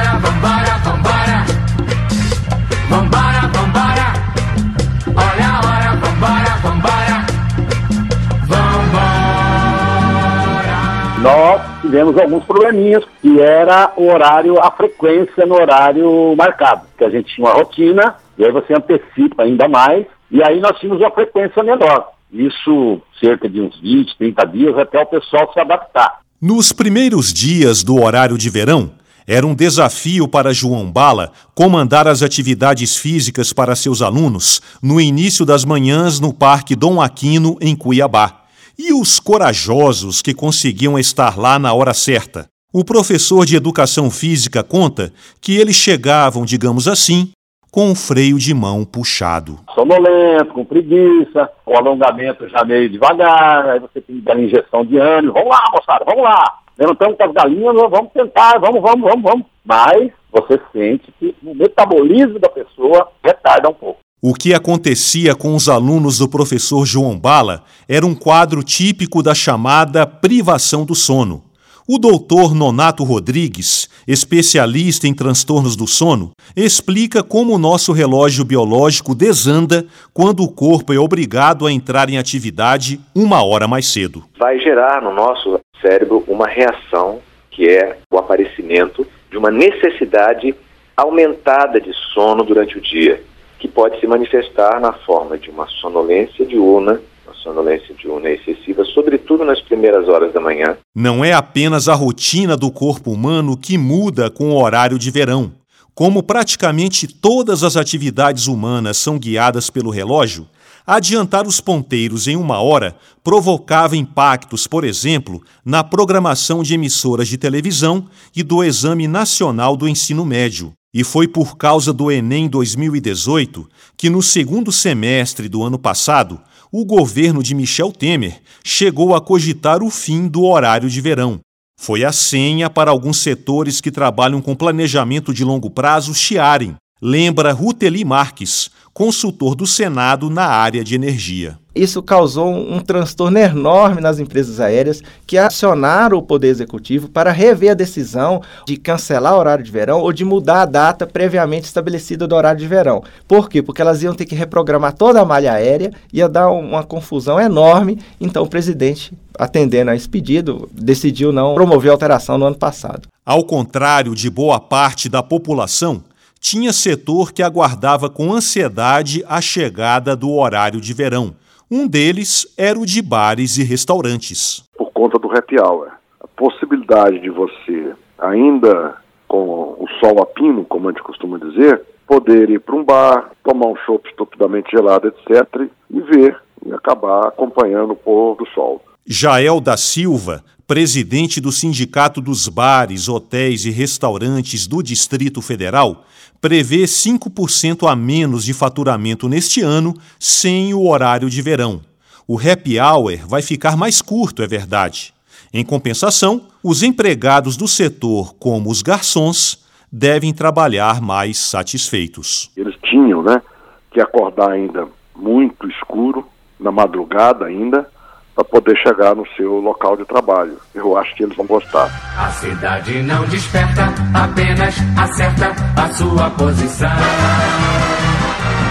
tivemos 11.90 12.16
alguns 12.16 12.44
probleminhas, 12.44 13.04
que 13.20 13.40
era 13.40 13.92
o 13.96 14.06
horário, 14.06 14.60
a 14.60 14.70
frequência 14.70 15.44
no 15.44 15.56
horário 15.56 16.34
marcado, 16.36 16.82
que 16.96 17.04
a 17.04 17.10
gente 17.10 17.34
tinha 17.34 17.46
uma 17.46 17.54
rotina, 17.54 18.14
e 18.38 18.44
aí 18.44 18.52
você 18.52 18.72
antecipa 18.72 19.42
ainda 19.42 19.68
mais, 19.68 20.06
e 20.30 20.40
aí 20.42 20.60
nós 20.60 20.78
tínhamos 20.78 21.02
uma 21.02 21.10
frequência 21.10 21.62
menor. 21.64 22.12
Isso 22.32 23.02
cerca 23.18 23.48
de 23.48 23.60
uns 23.60 23.78
20, 23.80 24.16
30 24.16 24.44
dias 24.46 24.78
até 24.78 25.02
o 25.02 25.06
pessoal 25.06 25.52
se 25.52 25.58
adaptar. 25.58 26.20
Nos 26.40 26.72
primeiros 26.72 27.32
dias 27.32 27.82
do 27.82 28.00
horário 28.00 28.38
de 28.38 28.48
verão, 28.48 28.92
era 29.26 29.44
um 29.44 29.54
desafio 29.54 30.28
para 30.28 30.54
João 30.54 30.90
Bala 30.90 31.32
comandar 31.54 32.06
as 32.06 32.22
atividades 32.22 32.96
físicas 32.96 33.52
para 33.52 33.74
seus 33.74 34.00
alunos 34.00 34.62
no 34.80 35.00
início 35.00 35.44
das 35.44 35.64
manhãs 35.64 36.20
no 36.20 36.32
Parque 36.32 36.76
Dom 36.76 37.02
Aquino, 37.02 37.56
em 37.60 37.74
Cuiabá. 37.74 38.39
E 38.82 38.94
os 38.94 39.20
corajosos 39.20 40.22
que 40.22 40.32
conseguiam 40.32 40.98
estar 40.98 41.38
lá 41.38 41.58
na 41.58 41.74
hora 41.74 41.92
certa. 41.92 42.46
O 42.72 42.82
professor 42.82 43.44
de 43.44 43.54
educação 43.54 44.10
física 44.10 44.64
conta 44.64 45.12
que 45.38 45.54
eles 45.54 45.76
chegavam, 45.76 46.46
digamos 46.46 46.88
assim, 46.88 47.30
com 47.70 47.90
o 47.90 47.94
freio 47.94 48.38
de 48.38 48.54
mão 48.54 48.82
puxado. 48.82 49.58
Sonolento, 49.74 50.54
com 50.54 50.64
preguiça, 50.64 51.50
o 51.66 51.76
alongamento 51.76 52.48
já 52.48 52.64
meio 52.64 52.88
devagar, 52.88 53.68
aí 53.68 53.78
você 53.80 54.00
tem 54.00 54.16
que 54.16 54.22
dar 54.22 54.40
injeção 54.40 54.82
de 54.86 54.96
ânimo. 54.96 55.34
Vamos 55.34 55.50
lá, 55.50 55.62
moçada, 55.74 56.06
vamos 56.06 56.22
lá. 56.22 56.58
Levantamos 56.78 57.18
com 57.18 57.24
as 57.24 57.32
galinhas, 57.32 57.74
vamos 57.74 58.10
tentar, 58.14 58.58
vamos, 58.58 58.80
vamos, 58.80 59.02
vamos, 59.02 59.22
vamos. 59.22 59.46
Mas 59.62 60.10
você 60.32 60.58
sente 60.72 61.12
que 61.18 61.36
o 61.42 61.54
metabolismo 61.54 62.38
da 62.38 62.48
pessoa 62.48 63.12
retarda 63.22 63.68
um 63.68 63.74
pouco. 63.74 64.00
O 64.22 64.34
que 64.34 64.52
acontecia 64.52 65.34
com 65.34 65.54
os 65.54 65.66
alunos 65.66 66.18
do 66.18 66.28
professor 66.28 66.84
João 66.84 67.18
Bala 67.18 67.64
era 67.88 68.04
um 68.04 68.14
quadro 68.14 68.62
típico 68.62 69.22
da 69.22 69.34
chamada 69.34 70.06
privação 70.06 70.84
do 70.84 70.94
sono. 70.94 71.42
O 71.88 71.98
doutor 71.98 72.54
Nonato 72.54 73.02
Rodrigues, 73.02 73.88
especialista 74.06 75.08
em 75.08 75.14
transtornos 75.14 75.74
do 75.74 75.86
sono, 75.86 76.32
explica 76.54 77.22
como 77.22 77.54
o 77.54 77.58
nosso 77.58 77.92
relógio 77.92 78.44
biológico 78.44 79.14
desanda 79.14 79.86
quando 80.12 80.42
o 80.42 80.52
corpo 80.52 80.92
é 80.92 80.98
obrigado 80.98 81.66
a 81.66 81.72
entrar 81.72 82.10
em 82.10 82.18
atividade 82.18 83.00
uma 83.14 83.42
hora 83.42 83.66
mais 83.66 83.86
cedo. 83.86 84.24
vai 84.38 84.58
gerar 84.60 85.00
no 85.00 85.14
nosso 85.14 85.58
cérebro 85.80 86.22
uma 86.28 86.46
reação 86.46 87.20
que 87.50 87.66
é 87.70 87.96
o 88.12 88.18
aparecimento 88.18 89.06
de 89.30 89.38
uma 89.38 89.50
necessidade 89.50 90.54
aumentada 90.94 91.80
de 91.80 91.90
sono 92.12 92.44
durante 92.44 92.76
o 92.76 92.80
dia, 92.82 93.22
que 93.60 93.68
pode 93.68 94.00
se 94.00 94.06
manifestar 94.06 94.80
na 94.80 94.92
forma 94.92 95.38
de 95.38 95.50
uma 95.50 95.68
sonolência 95.68 96.46
diurna, 96.46 97.00
uma 97.26 97.34
sonolência 97.34 97.94
diurna 97.94 98.30
excessiva, 98.30 98.82
sobretudo 98.86 99.44
nas 99.44 99.60
primeiras 99.60 100.08
horas 100.08 100.32
da 100.32 100.40
manhã, 100.40 100.78
Não 100.96 101.22
é 101.22 101.32
apenas 101.34 101.86
a 101.86 101.94
rotina 101.94 102.56
do 102.56 102.70
corpo 102.72 103.12
humano 103.12 103.56
que 103.56 103.76
muda 103.76 104.30
com 104.30 104.50
o 104.50 104.60
horário 104.60 104.98
de 104.98 105.10
verão. 105.10 105.52
Como 105.94 106.22
praticamente 106.22 107.06
todas 107.06 107.62
as 107.62 107.76
atividades 107.76 108.46
humanas 108.46 108.96
são 108.96 109.18
guiadas 109.18 109.68
pelo 109.68 109.90
relógio, 109.90 110.48
adiantar 110.86 111.46
os 111.46 111.60
ponteiros 111.60 112.26
em 112.26 112.36
uma 112.36 112.60
hora 112.60 112.96
provocava 113.22 113.96
impactos, 113.96 114.66
por 114.66 114.84
exemplo, 114.84 115.42
na 115.62 115.84
programação 115.84 116.62
de 116.62 116.72
emissoras 116.72 117.28
de 117.28 117.36
televisão 117.36 118.06
e 118.34 118.42
do 118.42 118.64
Exame 118.64 119.06
Nacional 119.06 119.76
do 119.76 119.86
Ensino 119.86 120.24
Médio. 120.24 120.72
E 120.92 121.04
foi 121.04 121.28
por 121.28 121.56
causa 121.56 121.92
do 121.92 122.10
Enem 122.10 122.48
2018 122.48 123.68
que, 123.96 124.10
no 124.10 124.20
segundo 124.20 124.72
semestre 124.72 125.48
do 125.48 125.62
ano 125.62 125.78
passado, 125.78 126.40
o 126.72 126.84
governo 126.84 127.42
de 127.42 127.54
Michel 127.54 127.92
Temer 127.92 128.40
chegou 128.64 129.14
a 129.14 129.20
cogitar 129.20 129.82
o 129.84 129.90
fim 129.90 130.26
do 130.26 130.42
horário 130.44 130.90
de 130.90 131.00
verão. 131.00 131.38
Foi 131.80 132.04
a 132.04 132.10
senha 132.10 132.68
para 132.68 132.90
alguns 132.90 133.18
setores 133.18 133.80
que 133.80 133.90
trabalham 133.92 134.42
com 134.42 134.54
planejamento 134.56 135.32
de 135.32 135.44
longo 135.44 135.70
prazo 135.70 136.12
chiarem, 136.12 136.74
lembra 137.00 137.52
Ruteli 137.52 138.04
Marques, 138.04 138.68
consultor 138.92 139.54
do 139.54 139.68
Senado 139.68 140.28
na 140.28 140.46
área 140.46 140.82
de 140.82 140.96
energia. 140.96 141.58
Isso 141.74 142.02
causou 142.02 142.52
um, 142.52 142.80
transtorno 142.80 143.38
enorme 143.38 144.00
nas 144.00 144.18
empresas 144.18 144.60
aéreas 144.60 145.02
que 145.26 145.38
acionaram 145.38 146.18
o 146.18 146.22
Poder 146.22 146.48
Executivo 146.48 147.08
para 147.08 147.30
rever 147.30 147.70
a 147.70 147.74
decisão 147.74 148.42
de 148.66 148.76
cancelar 148.76 149.34
o 149.34 149.38
horário 149.38 149.64
de 149.64 149.70
verão 149.70 150.00
ou 150.00 150.12
de 150.12 150.24
mudar 150.24 150.62
a 150.62 150.66
data 150.66 151.06
previamente 151.06 151.66
estabelecida 151.66 152.26
do 152.26 152.34
horário 152.34 152.58
de 152.58 152.66
verão. 152.66 153.02
Por 153.28 153.48
quê? 153.48 153.62
Porque 153.62 153.80
elas 153.80 154.02
iam 154.02 154.14
ter 154.14 154.24
que 154.24 154.34
reprogramar 154.34 154.94
toda 154.94 155.20
a 155.20 155.24
malha 155.24 155.52
aérea, 155.52 155.92
ia 156.12 156.28
dar 156.28 156.50
uma 156.50 156.82
confusão 156.82 157.40
enorme. 157.40 157.98
Então 158.20 158.42
o 158.42 158.48
presidente, 158.48 159.12
atendendo 159.38 159.92
a 159.92 159.96
esse 159.96 160.08
pedido, 160.08 160.68
decidiu 160.72 161.32
não 161.32 161.54
promover 161.54 161.90
a 161.90 161.94
alteração 161.94 162.36
no 162.36 162.46
ano 162.46 162.58
passado. 162.58 163.08
Ao 163.24 163.44
contrário 163.44 164.14
de 164.14 164.28
boa 164.28 164.58
parte 164.58 165.08
da 165.08 165.22
população, 165.22 166.02
tinha 166.40 166.72
setor 166.72 167.32
que 167.32 167.42
aguardava 167.42 168.08
com 168.08 168.32
ansiedade 168.32 169.22
a 169.28 169.40
chegada 169.40 170.16
do 170.16 170.32
horário 170.32 170.80
de 170.80 170.92
verão. 170.92 171.34
Um 171.72 171.86
deles 171.86 172.52
era 172.58 172.76
o 172.76 172.84
de 172.84 173.00
bares 173.00 173.56
e 173.56 173.62
restaurantes. 173.62 174.64
por 174.76 174.90
conta 174.90 175.20
do 175.20 175.30
happy 175.30 175.54
hour. 175.60 175.92
A 176.20 176.26
possibilidade 176.26 177.20
de 177.20 177.30
você, 177.30 177.94
ainda 178.18 178.96
com 179.28 179.76
o 179.78 179.86
sol 180.00 180.20
a 180.20 180.26
pino, 180.26 180.64
como 180.64 180.88
a 180.88 180.90
gente 180.90 181.04
costuma 181.04 181.38
dizer, 181.38 181.80
poder 182.08 182.50
ir 182.50 182.58
para 182.58 182.74
um 182.74 182.82
bar, 182.82 183.30
tomar 183.44 183.68
um 183.68 183.76
chopp 183.86 184.08
estupidamente 184.08 184.72
gelado, 184.72 185.06
etc., 185.06 185.68
e 185.88 186.00
ver 186.00 186.36
e 186.66 186.72
acabar 186.72 187.28
acompanhando 187.28 187.92
o 187.92 187.96
pôr 187.96 188.36
do 188.36 188.46
sol. 188.48 188.82
Jael 189.06 189.60
da 189.60 189.76
Silva, 189.76 190.42
presidente 190.70 191.40
do 191.40 191.50
Sindicato 191.50 192.20
dos 192.20 192.46
Bares, 192.46 193.08
Hotéis 193.08 193.64
e 193.64 193.70
Restaurantes 193.70 194.68
do 194.68 194.80
Distrito 194.84 195.42
Federal, 195.42 196.04
prevê 196.40 196.84
5% 196.84 197.90
a 197.90 197.96
menos 197.96 198.44
de 198.44 198.54
faturamento 198.54 199.28
neste 199.28 199.62
ano 199.62 199.92
sem 200.16 200.72
o 200.72 200.86
horário 200.86 201.28
de 201.28 201.42
verão. 201.42 201.80
O 202.24 202.38
happy 202.38 202.78
hour 202.78 203.16
vai 203.26 203.42
ficar 203.42 203.76
mais 203.76 204.00
curto, 204.00 204.44
é 204.44 204.46
verdade. 204.46 205.12
Em 205.52 205.64
compensação, 205.64 206.42
os 206.62 206.84
empregados 206.84 207.56
do 207.56 207.66
setor, 207.66 208.32
como 208.36 208.70
os 208.70 208.80
garçons, 208.80 209.66
devem 209.90 210.32
trabalhar 210.32 211.00
mais 211.02 211.36
satisfeitos. 211.36 212.48
Eles 212.56 212.76
tinham, 212.84 213.24
né, 213.24 213.42
que 213.90 214.00
acordar 214.00 214.52
ainda 214.52 214.86
muito 215.16 215.68
escuro, 215.68 216.24
na 216.60 216.70
madrugada 216.70 217.46
ainda, 217.46 217.90
para 218.40 218.44
poder 218.44 218.76
chegar 218.78 219.14
no 219.14 219.26
seu 219.36 219.60
local 219.60 219.96
de 219.96 220.04
trabalho. 220.04 220.56
Eu 220.74 220.96
acho 220.96 221.14
que 221.14 221.24
eles 221.24 221.36
vão 221.36 221.46
gostar. 221.46 221.90
A 222.16 222.30
cidade 222.30 223.02
não 223.02 223.24
desperta, 223.26 223.92
apenas 224.14 224.74
acerta 224.96 225.54
a 225.76 225.92
sua 225.92 226.30
posição. 226.30 226.88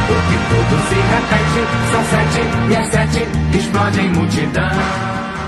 Porque 0.07 0.37
tudo 0.49 0.75
se 0.87 0.95
repete, 0.95 1.61
são 1.91 2.03
sete 2.05 2.71
e 2.71 2.75
às 2.75 2.87
sete 2.87 3.57
explodem 3.57 4.09
multidão. 4.09 4.69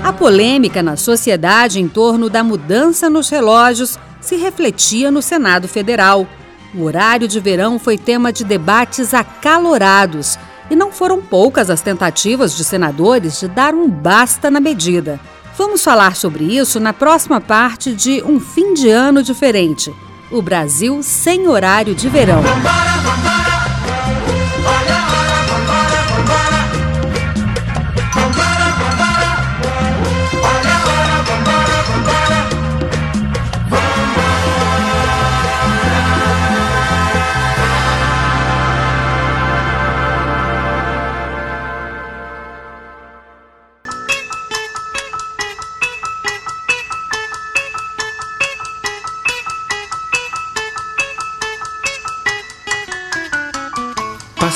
A 0.04 0.12
polêmica 0.12 0.82
na 0.82 0.96
sociedade 0.96 1.80
em 1.80 1.88
torno 1.88 2.30
da 2.30 2.44
mudança 2.44 3.10
nos 3.10 3.28
relógios 3.28 3.98
se 4.20 4.36
refletia 4.36 5.10
no 5.10 5.20
Senado 5.20 5.66
Federal. 5.66 6.26
O 6.74 6.84
horário 6.84 7.26
de 7.26 7.40
verão 7.40 7.78
foi 7.78 7.98
tema 7.98 8.32
de 8.32 8.44
debates 8.44 9.14
acalorados 9.14 10.38
e 10.70 10.76
não 10.76 10.92
foram 10.92 11.20
poucas 11.20 11.70
as 11.70 11.80
tentativas 11.80 12.56
de 12.56 12.64
senadores 12.64 13.40
de 13.40 13.48
dar 13.48 13.74
um 13.74 13.88
basta 13.88 14.50
na 14.50 14.60
medida. 14.60 15.20
Vamos 15.56 15.84
falar 15.84 16.16
sobre 16.16 16.44
isso 16.44 16.80
na 16.80 16.92
próxima 16.92 17.40
parte 17.40 17.92
de 17.92 18.22
Um 18.22 18.40
Fim 18.40 18.74
de 18.74 18.88
Ano 18.88 19.22
Diferente 19.22 19.92
o 20.32 20.40
Brasil 20.40 21.02
sem 21.02 21.46
horário 21.46 21.94
de 21.94 22.08
verão. 22.08 22.42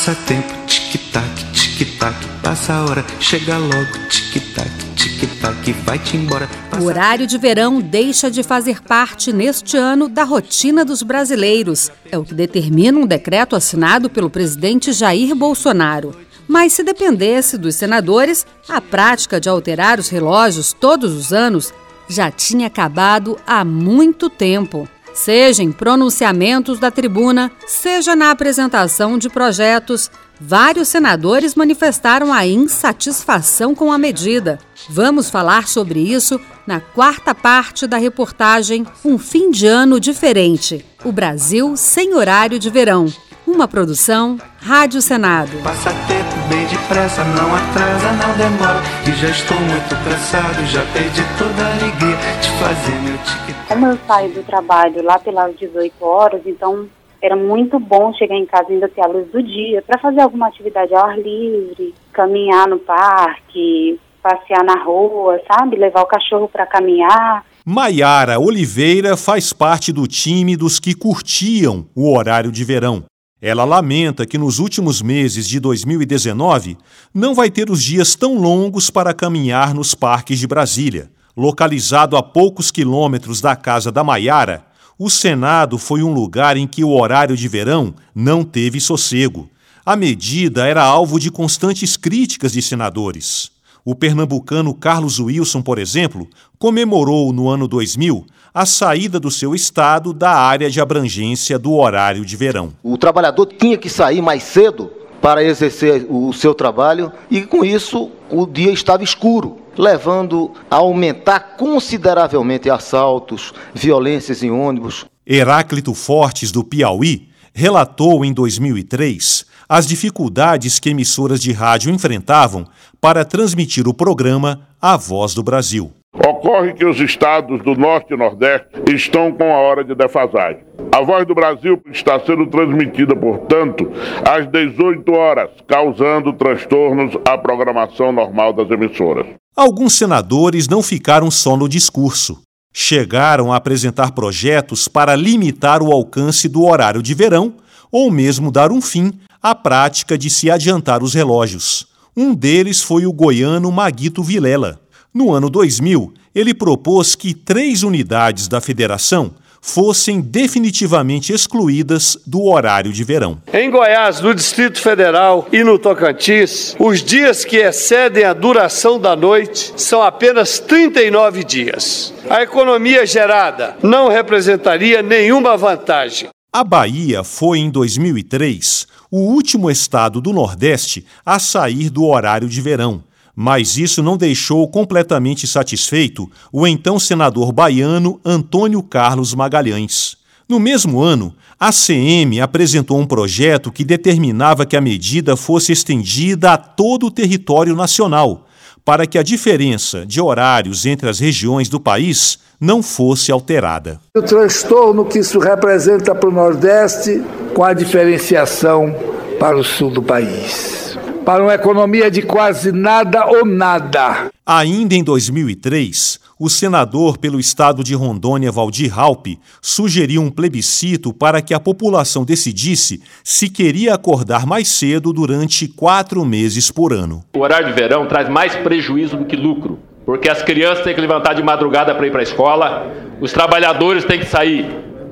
Passa 0.06 0.22
tempo, 0.24 0.54
tic-tac, 0.68 1.28
tic-tac, 1.52 2.14
passa 2.40 2.74
a 2.74 2.84
hora, 2.84 3.04
chega 3.18 3.58
logo, 3.58 4.08
tic-tac, 4.08 4.70
tic-tac, 4.94 5.72
vai-te 5.84 6.16
embora. 6.16 6.48
O 6.80 6.84
horário 6.84 7.26
de 7.26 7.36
verão 7.36 7.80
deixa 7.80 8.30
de 8.30 8.44
fazer 8.44 8.80
parte 8.82 9.32
neste 9.32 9.76
ano 9.76 10.08
da 10.08 10.22
rotina 10.22 10.84
dos 10.84 11.02
brasileiros. 11.02 11.90
É 12.08 12.16
o 12.16 12.22
que 12.22 12.34
determina 12.34 13.00
um 13.00 13.04
decreto 13.04 13.56
assinado 13.56 14.08
pelo 14.08 14.30
presidente 14.30 14.92
Jair 14.92 15.34
Bolsonaro. 15.34 16.14
Mas 16.46 16.74
se 16.74 16.84
dependesse 16.84 17.58
dos 17.58 17.74
senadores, 17.74 18.46
a 18.68 18.80
prática 18.80 19.40
de 19.40 19.48
alterar 19.48 19.98
os 19.98 20.08
relógios 20.08 20.72
todos 20.72 21.14
os 21.14 21.32
anos 21.32 21.74
já 22.08 22.30
tinha 22.30 22.68
acabado 22.68 23.36
há 23.44 23.64
muito 23.64 24.30
tempo 24.30 24.88
seja 25.16 25.62
em 25.62 25.72
pronunciamentos 25.72 26.78
da 26.78 26.90
tribuna, 26.90 27.50
seja 27.66 28.14
na 28.14 28.30
apresentação 28.30 29.18
de 29.18 29.28
projetos. 29.28 30.10
Vários 30.38 30.88
senadores 30.88 31.54
manifestaram 31.54 32.32
a 32.32 32.46
insatisfação 32.46 33.74
com 33.74 33.90
a 33.90 33.96
medida. 33.96 34.58
Vamos 34.90 35.30
falar 35.30 35.66
sobre 35.66 36.00
isso 36.00 36.38
na 36.66 36.78
quarta 36.78 37.34
parte 37.34 37.86
da 37.86 37.96
reportagem 37.96 38.86
Um 39.02 39.16
Fim 39.16 39.50
de 39.50 39.66
Ano 39.66 39.98
Diferente 39.98 40.84
O 41.04 41.10
Brasil 41.10 41.74
sem 41.76 42.12
horário 42.14 42.58
de 42.58 42.68
verão. 42.68 43.06
Uma 43.46 43.66
produção 43.66 44.38
Rádio 44.60 45.00
Senado. 45.00 45.56
Passa 45.62 45.90
tempo 46.08 46.48
bem 46.48 46.66
depressa, 46.66 47.24
não 47.24 47.54
atrasa, 47.54 48.12
não 48.12 48.36
demora. 48.36 48.82
E 49.06 49.12
já 49.12 49.28
estou 49.28 49.58
muito 49.60 49.94
cansado, 50.04 50.66
já 50.66 50.84
perdi 50.92 51.24
toda 51.38 51.62
a 51.62 51.72
alegria 51.72 52.16
de 52.42 52.50
fazer 52.58 53.00
meu 53.02 53.16
tic 53.18 53.55
Como 53.68 53.84
eu 53.84 53.98
saio 54.06 54.32
do 54.32 54.44
trabalho 54.44 55.02
lá 55.02 55.18
pelas 55.18 55.58
18 55.58 56.04
horas, 56.04 56.42
então 56.46 56.88
era 57.20 57.34
muito 57.34 57.80
bom 57.80 58.12
chegar 58.14 58.36
em 58.36 58.46
casa 58.46 58.70
ainda 58.70 58.88
ter 58.88 59.00
a 59.00 59.08
luz 59.08 59.26
do 59.32 59.42
dia 59.42 59.82
para 59.82 59.98
fazer 59.98 60.20
alguma 60.20 60.46
atividade 60.46 60.94
ao 60.94 61.04
ar 61.04 61.18
livre, 61.18 61.92
caminhar 62.12 62.68
no 62.68 62.78
parque, 62.78 63.98
passear 64.22 64.62
na 64.62 64.84
rua, 64.84 65.40
sabe? 65.50 65.76
Levar 65.76 66.02
o 66.02 66.06
cachorro 66.06 66.48
para 66.48 66.64
caminhar. 66.64 67.44
Maiara 67.64 68.38
Oliveira 68.38 69.16
faz 69.16 69.52
parte 69.52 69.92
do 69.92 70.06
time 70.06 70.56
dos 70.56 70.78
que 70.78 70.94
curtiam 70.94 71.86
o 71.92 72.16
horário 72.16 72.52
de 72.52 72.62
verão. 72.62 73.02
Ela 73.42 73.64
lamenta 73.64 74.24
que 74.24 74.38
nos 74.38 74.60
últimos 74.60 75.02
meses 75.02 75.48
de 75.48 75.58
2019 75.58 76.78
não 77.12 77.34
vai 77.34 77.50
ter 77.50 77.68
os 77.68 77.82
dias 77.82 78.14
tão 78.14 78.38
longos 78.38 78.90
para 78.90 79.12
caminhar 79.12 79.74
nos 79.74 79.92
parques 79.92 80.38
de 80.38 80.46
Brasília. 80.46 81.10
Localizado 81.36 82.16
a 82.16 82.22
poucos 82.22 82.70
quilômetros 82.70 83.42
da 83.42 83.54
casa 83.54 83.92
da 83.92 84.02
Maiara, 84.02 84.64
o 84.98 85.10
Senado 85.10 85.76
foi 85.76 86.02
um 86.02 86.10
lugar 86.10 86.56
em 86.56 86.66
que 86.66 86.82
o 86.82 86.88
horário 86.88 87.36
de 87.36 87.46
verão 87.46 87.94
não 88.14 88.42
teve 88.42 88.80
sossego. 88.80 89.46
A 89.84 89.94
medida 89.94 90.66
era 90.66 90.82
alvo 90.82 91.20
de 91.20 91.30
constantes 91.30 91.94
críticas 91.94 92.52
de 92.52 92.62
senadores. 92.62 93.50
O 93.84 93.94
pernambucano 93.94 94.72
Carlos 94.72 95.20
Wilson, 95.20 95.60
por 95.60 95.78
exemplo, 95.78 96.26
comemorou 96.58 97.30
no 97.34 97.50
ano 97.50 97.68
2000 97.68 98.24
a 98.54 98.64
saída 98.64 99.20
do 99.20 99.30
seu 99.30 99.54
estado 99.54 100.14
da 100.14 100.30
área 100.30 100.70
de 100.70 100.80
abrangência 100.80 101.58
do 101.58 101.74
horário 101.74 102.24
de 102.24 102.34
verão. 102.34 102.72
O 102.82 102.96
trabalhador 102.96 103.44
tinha 103.44 103.76
que 103.76 103.90
sair 103.90 104.22
mais 104.22 104.42
cedo 104.42 104.90
para 105.20 105.44
exercer 105.44 106.06
o 106.08 106.32
seu 106.32 106.54
trabalho 106.54 107.12
e 107.30 107.42
com 107.42 107.62
isso 107.62 108.10
o 108.30 108.46
dia 108.46 108.72
estava 108.72 109.04
escuro, 109.04 109.58
levando 109.76 110.52
a 110.70 110.76
aumentar 110.76 111.56
consideravelmente 111.56 112.70
assaltos, 112.70 113.52
violências 113.74 114.42
em 114.42 114.50
ônibus. 114.50 115.04
Heráclito 115.26 115.92
Fortes 115.94 116.52
do 116.52 116.62
Piauí 116.62 117.28
relatou 117.52 118.24
em 118.24 118.32
2003 118.32 119.44
as 119.68 119.86
dificuldades 119.86 120.78
que 120.78 120.90
emissoras 120.90 121.40
de 121.40 121.52
rádio 121.52 121.92
enfrentavam 121.92 122.66
para 123.00 123.24
transmitir 123.24 123.88
o 123.88 123.94
programa 123.94 124.68
A 124.80 124.96
Voz 124.96 125.34
do 125.34 125.42
Brasil. 125.42 125.92
Ocorre 126.24 126.72
que 126.72 126.84
os 126.84 126.98
estados 127.00 127.62
do 127.62 127.74
Norte 127.74 128.14
e 128.14 128.16
Nordeste 128.16 128.68
estão 128.88 129.32
com 129.32 129.44
a 129.44 129.58
hora 129.58 129.84
de 129.84 129.94
defasagem. 129.94 130.64
A 130.92 131.02
Voz 131.02 131.26
do 131.26 131.34
Brasil 131.34 131.80
está 131.92 132.18
sendo 132.20 132.46
transmitida, 132.46 133.14
portanto, 133.14 133.90
às 134.24 134.46
18 134.46 135.12
horas, 135.12 135.50
causando 135.66 136.32
transtornos 136.32 137.14
à 137.24 137.36
programação 137.36 138.12
normal 138.12 138.52
das 138.52 138.70
emissoras. 138.70 139.26
Alguns 139.54 139.94
senadores 139.94 140.68
não 140.68 140.82
ficaram 140.82 141.30
só 141.30 141.56
no 141.56 141.68
discurso. 141.68 142.42
Chegaram 142.72 143.52
a 143.52 143.56
apresentar 143.56 144.12
projetos 144.12 144.88
para 144.88 145.16
limitar 145.16 145.82
o 145.82 145.92
alcance 145.92 146.48
do 146.48 146.64
horário 146.64 147.02
de 147.02 147.14
verão 147.14 147.54
ou 147.90 148.10
mesmo 148.10 148.50
dar 148.50 148.70
um 148.70 148.82
fim 148.82 149.12
à 149.42 149.54
prática 149.54 150.18
de 150.18 150.28
se 150.28 150.50
adiantar 150.50 151.02
os 151.02 151.14
relógios. 151.14 151.86
Um 152.16 152.34
deles 152.34 152.82
foi 152.82 153.06
o 153.06 153.12
goiano 153.12 153.70
Maguito 153.70 154.22
Vilela. 154.22 154.80
No 155.16 155.32
ano 155.32 155.48
2000, 155.48 156.12
ele 156.34 156.52
propôs 156.52 157.14
que 157.14 157.32
três 157.32 157.82
unidades 157.82 158.48
da 158.48 158.60
federação 158.60 159.32
fossem 159.62 160.20
definitivamente 160.20 161.32
excluídas 161.32 162.18
do 162.26 162.44
horário 162.44 162.92
de 162.92 163.02
verão. 163.02 163.40
Em 163.50 163.70
Goiás, 163.70 164.20
no 164.20 164.34
Distrito 164.34 164.78
Federal 164.78 165.48
e 165.50 165.64
no 165.64 165.78
Tocantins, 165.78 166.76
os 166.78 167.02
dias 167.02 167.46
que 167.46 167.56
excedem 167.56 168.24
a 168.24 168.34
duração 168.34 169.00
da 169.00 169.16
noite 169.16 169.72
são 169.78 170.02
apenas 170.02 170.58
39 170.58 171.44
dias. 171.44 172.12
A 172.28 172.42
economia 172.42 173.06
gerada 173.06 173.74
não 173.82 174.10
representaria 174.10 175.00
nenhuma 175.00 175.56
vantagem. 175.56 176.28
A 176.52 176.62
Bahia 176.62 177.24
foi, 177.24 177.60
em 177.60 177.70
2003, 177.70 178.86
o 179.10 179.20
último 179.20 179.70
estado 179.70 180.20
do 180.20 180.34
Nordeste 180.34 181.06
a 181.24 181.38
sair 181.38 181.88
do 181.88 182.04
horário 182.04 182.50
de 182.50 182.60
verão 182.60 183.02
mas 183.36 183.76
isso 183.76 184.02
não 184.02 184.16
deixou 184.16 184.66
completamente 184.66 185.46
satisfeito 185.46 186.30
o 186.50 186.66
então 186.66 186.98
senador 186.98 187.52
baiano 187.52 188.18
Antônio 188.24 188.82
Carlos 188.82 189.34
Magalhães. 189.34 190.16
No 190.48 190.58
mesmo 190.58 191.02
ano, 191.02 191.34
a 191.60 191.70
CM 191.70 192.40
apresentou 192.40 192.98
um 192.98 193.06
projeto 193.06 193.70
que 193.70 193.84
determinava 193.84 194.64
que 194.64 194.76
a 194.76 194.80
medida 194.80 195.36
fosse 195.36 195.72
estendida 195.72 196.52
a 196.52 196.56
todo 196.56 197.06
o 197.06 197.10
território 197.10 197.76
nacional, 197.76 198.46
para 198.84 199.06
que 199.06 199.18
a 199.18 199.22
diferença 199.22 200.06
de 200.06 200.20
horários 200.20 200.86
entre 200.86 201.08
as 201.10 201.18
regiões 201.18 201.68
do 201.68 201.80
país 201.80 202.38
não 202.60 202.82
fosse 202.82 203.32
alterada. 203.32 204.00
O 204.16 204.22
transtorno 204.22 205.04
que 205.04 205.18
isso 205.18 205.38
representa 205.38 206.14
para 206.14 206.28
o 206.28 206.32
Nordeste 206.32 207.22
com 207.52 207.64
a 207.64 207.74
diferenciação 207.74 208.94
para 209.38 209.56
o 209.56 209.64
sul 209.64 209.90
do 209.90 210.02
país. 210.02 210.85
Para 211.26 211.42
uma 211.42 211.54
economia 211.54 212.08
de 212.08 212.22
quase 212.22 212.70
nada 212.70 213.26
ou 213.26 213.44
nada. 213.44 214.30
Ainda 214.46 214.94
em 214.94 215.02
2003, 215.02 216.20
o 216.38 216.48
senador 216.48 217.18
pelo 217.18 217.40
estado 217.40 217.82
de 217.82 217.96
Rondônia, 217.96 218.52
Valdir 218.52 218.96
Halpe, 218.96 219.40
sugeriu 219.60 220.22
um 220.22 220.30
plebiscito 220.30 221.12
para 221.12 221.42
que 221.42 221.52
a 221.52 221.58
população 221.58 222.24
decidisse 222.24 223.02
se 223.24 223.48
queria 223.48 223.92
acordar 223.94 224.46
mais 224.46 224.68
cedo 224.68 225.12
durante 225.12 225.66
quatro 225.66 226.24
meses 226.24 226.70
por 226.70 226.92
ano. 226.92 227.24
O 227.34 227.40
horário 227.40 227.66
de 227.66 227.72
verão 227.72 228.06
traz 228.06 228.28
mais 228.28 228.54
prejuízo 228.54 229.16
do 229.16 229.24
que 229.24 229.34
lucro, 229.34 229.80
porque 230.04 230.28
as 230.28 230.42
crianças 230.42 230.84
têm 230.84 230.94
que 230.94 231.00
levantar 231.00 231.34
de 231.34 231.42
madrugada 231.42 231.92
para 231.92 232.06
ir 232.06 232.12
para 232.12 232.20
a 232.20 232.22
escola, 232.22 232.86
os 233.20 233.32
trabalhadores 233.32 234.04
têm 234.04 234.20
que 234.20 234.26
sair 234.26 234.64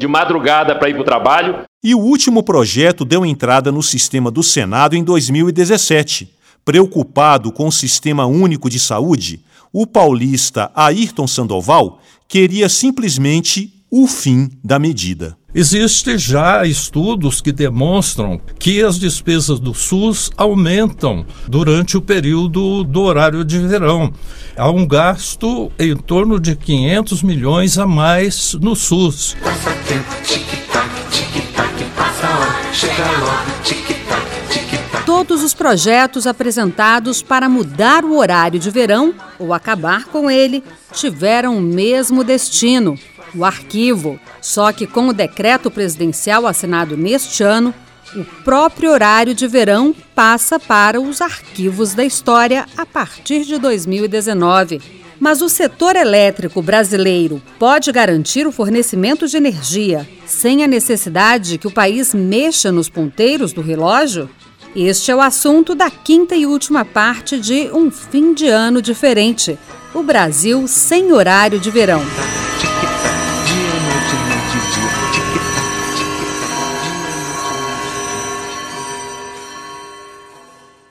de 0.05 0.09
madrugada 0.09 0.75
para 0.79 0.91
ir 0.91 0.93
para 0.93 1.03
o 1.03 1.05
trabalho. 1.05 1.65
E 1.83 1.95
o 1.95 1.99
último 1.99 2.43
projeto 2.43 3.05
deu 3.05 3.25
entrada 3.25 3.73
no 3.73 3.83
sistema 3.83 4.31
do 4.31 4.43
Senado 4.43 4.95
em 4.95 5.03
2017. 5.03 6.29
Preocupado 6.63 7.51
com 7.51 7.67
o 7.67 7.73
Sistema 7.73 8.27
Único 8.27 8.71
de 8.71 8.79
Saúde, 8.79 9.41
o 9.73 9.87
paulista 9.87 10.71
Ayrton 10.75 11.27
Sandoval 11.27 12.01
queria 12.29 12.69
simplesmente 12.69 13.74
o 13.97 14.09
fim 14.09 14.51
da 14.65 14.77
medida. 14.77 15.37
Existem 15.55 16.19
já 16.19 16.67
estudos 16.67 17.41
que 17.41 17.53
demonstram 17.53 18.41
que 18.59 18.83
as 18.83 18.99
despesas 18.99 19.61
do 19.61 19.73
SUS 19.73 20.33
aumentam 20.37 21.25
durante 21.47 21.97
o 21.97 22.03
período 22.03 22.83
do 22.83 23.03
horário 23.03 23.45
de 23.45 23.57
verão. 23.61 24.13
Há 24.57 24.69
um 24.69 24.85
gasto 24.85 25.71
em 25.79 25.97
torno 25.97 26.41
de 26.41 26.57
500 26.57 27.23
milhões 27.23 27.79
a 27.79 27.87
mais 27.87 28.55
no 28.55 28.75
SUS. 28.75 29.37
Passa 29.41 29.71
tempo, 29.87 30.11
tic-tac, 30.25 30.91
tic-tac, 31.13 31.85
passa 31.97 32.27
a 32.27 32.37
hora, 32.37 32.73
chega 32.73 33.05
logo, 33.21 33.63
tic-tac, 33.63 34.27
tic-tac. 34.51 35.07
Todos 35.07 35.45
os 35.45 35.55
projetos 35.55 36.27
apresentados 36.27 37.23
para 37.23 37.49
mudar 37.49 38.05
o 38.05 38.19
horário 38.19 38.59
de 38.59 38.71
verão 38.73 39.15
ou 39.39 39.55
acabar 39.55 40.07
com 40.07 40.29
ele 40.29 40.65
tiveram 40.93 41.57
o 41.57 41.63
mesmo 41.63 42.25
destino 42.25 42.99
o 43.35 43.45
arquivo. 43.45 44.19
Só 44.41 44.73
que 44.73 44.87
com 44.87 45.09
o 45.09 45.13
decreto 45.13 45.71
presidencial 45.71 46.47
assinado 46.47 46.97
neste 46.97 47.43
ano, 47.43 47.75
o 48.15 48.25
próprio 48.45 48.91
horário 48.91 49.35
de 49.35 49.47
verão 49.47 49.95
passa 50.15 50.59
para 50.59 51.01
os 51.01 51.21
arquivos 51.21 51.95
da 51.95 52.05
história 52.05 52.67
a 52.77 52.87
partir 52.87 53.45
de 53.45 53.59
2019. 53.59 54.81
Mas 55.19 55.41
o 55.41 55.49
setor 55.49 55.97
elétrico 55.97 56.61
brasileiro 56.61 57.41
pode 57.59 57.91
garantir 57.93 58.47
o 58.47 58.53
fornecimento 58.53 59.27
de 59.27 59.37
energia 59.37 60.09
sem 60.27 60.63
a 60.63 60.67
necessidade 60.67 61.59
que 61.59 61.67
o 61.67 61.73
país 61.73 62.13
mexa 62.13 62.71
nos 62.71 62.89
ponteiros 62.89 63.53
do 63.53 63.63
relógio? 63.63 64.29
Este 64.75 65.11
é 65.11 65.17
o 65.17 65.21
assunto 65.21 65.75
da 65.75 65.89
quinta 65.89 66.35
e 66.35 66.47
última 66.47 66.85
parte 66.85 67.39
de 67.39 67.71
Um 67.73 67.91
Fim 67.91 68.35
de 68.35 68.49
Ano 68.49 68.83
Diferente 68.83 69.57
o 69.95 70.03
Brasil 70.03 70.67
sem 70.67 71.13
horário 71.13 71.61
de 71.61 71.71
verão. 71.71 72.03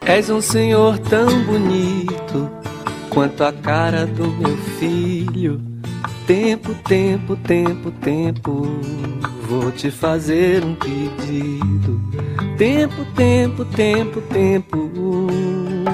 És 0.06 0.28
um 0.28 0.40
senhor 0.40 0.98
tão 0.98 1.44
bonito 1.44 2.50
quanto 3.08 3.42
a 3.42 3.50
cara 3.50 4.06
do 4.06 4.28
meu 4.32 4.54
filho. 4.78 5.62
Tempo, 6.26 6.74
tempo, 6.86 7.34
tempo, 7.36 7.90
tempo, 7.90 8.68
vou 9.48 9.72
te 9.72 9.90
fazer 9.90 10.62
um 10.62 10.74
pedido. 10.74 12.02
Tempo, 12.58 13.06
tempo, 13.16 13.64
tempo, 13.64 14.20
tempo. 14.20 14.90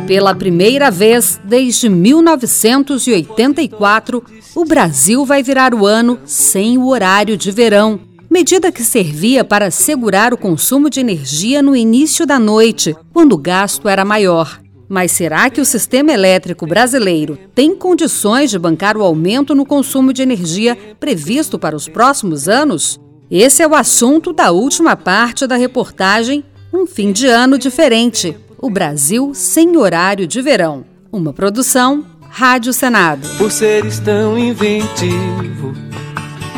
Pela 0.09 0.35
primeira 0.35 0.90
vez 0.90 1.40
desde 1.44 1.88
1984, 1.88 4.25
o 4.57 4.64
Brasil 4.64 5.25
vai 5.25 5.40
virar 5.40 5.73
o 5.73 5.87
ano 5.87 6.18
sem 6.25 6.77
o 6.77 6.88
horário 6.88 7.37
de 7.37 7.53
verão 7.53 8.10
medida 8.31 8.71
que 8.71 8.85
servia 8.85 9.45
para 9.45 9.71
segurar 9.71 10.33
o 10.33 10.38
consumo 10.38 10.88
de 10.88 11.01
energia 11.01 11.61
no 11.62 11.75
início 11.75 12.25
da 12.25 12.38
noite, 12.38 12.97
quando 13.12 13.33
o 13.33 13.38
gasto 13.38 13.88
era 13.88 14.05
maior. 14.05 14.61
Mas 14.88 15.12
será 15.12 15.51
que 15.51 15.61
o 15.61 15.64
sistema 15.64 16.12
elétrico 16.12 16.66
brasileiro 16.66 17.38
tem 17.55 17.75
condições 17.75 18.51
de 18.51 18.59
bancar 18.59 18.97
o 18.97 19.03
aumento 19.03 19.55
no 19.55 19.66
consumo 19.66 20.12
de 20.12 20.23
energia 20.23 20.77
previsto 20.99 21.59
para 21.59 21.77
os 21.77 21.88
próximos 21.88 22.49
anos? 22.49 22.99
Esse 23.31 23.62
é 23.62 23.66
o 23.66 23.75
assunto 23.75 24.33
da 24.33 24.51
última 24.51 24.97
parte 24.97 25.47
da 25.47 25.57
reportagem 25.57 26.45
Um 26.73 26.87
Fim 26.87 27.12
de 27.12 27.27
Ano 27.27 27.59
Diferente 27.59 28.37
o 28.61 28.69
Brasil 28.69 29.33
sem 29.35 29.77
horário 29.77 30.27
de 30.27 30.43
verão. 30.43 30.85
Uma 31.11 31.33
produção 31.33 32.05
Rádio 32.29 32.73
Senado. 32.73 33.27
Por 33.38 33.51
seres 33.51 33.99
tão 33.99 34.38
inventivo 34.38 35.75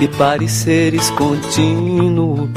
e 0.03 0.09
pareceres 0.09 1.11
contínuo. 1.11 2.49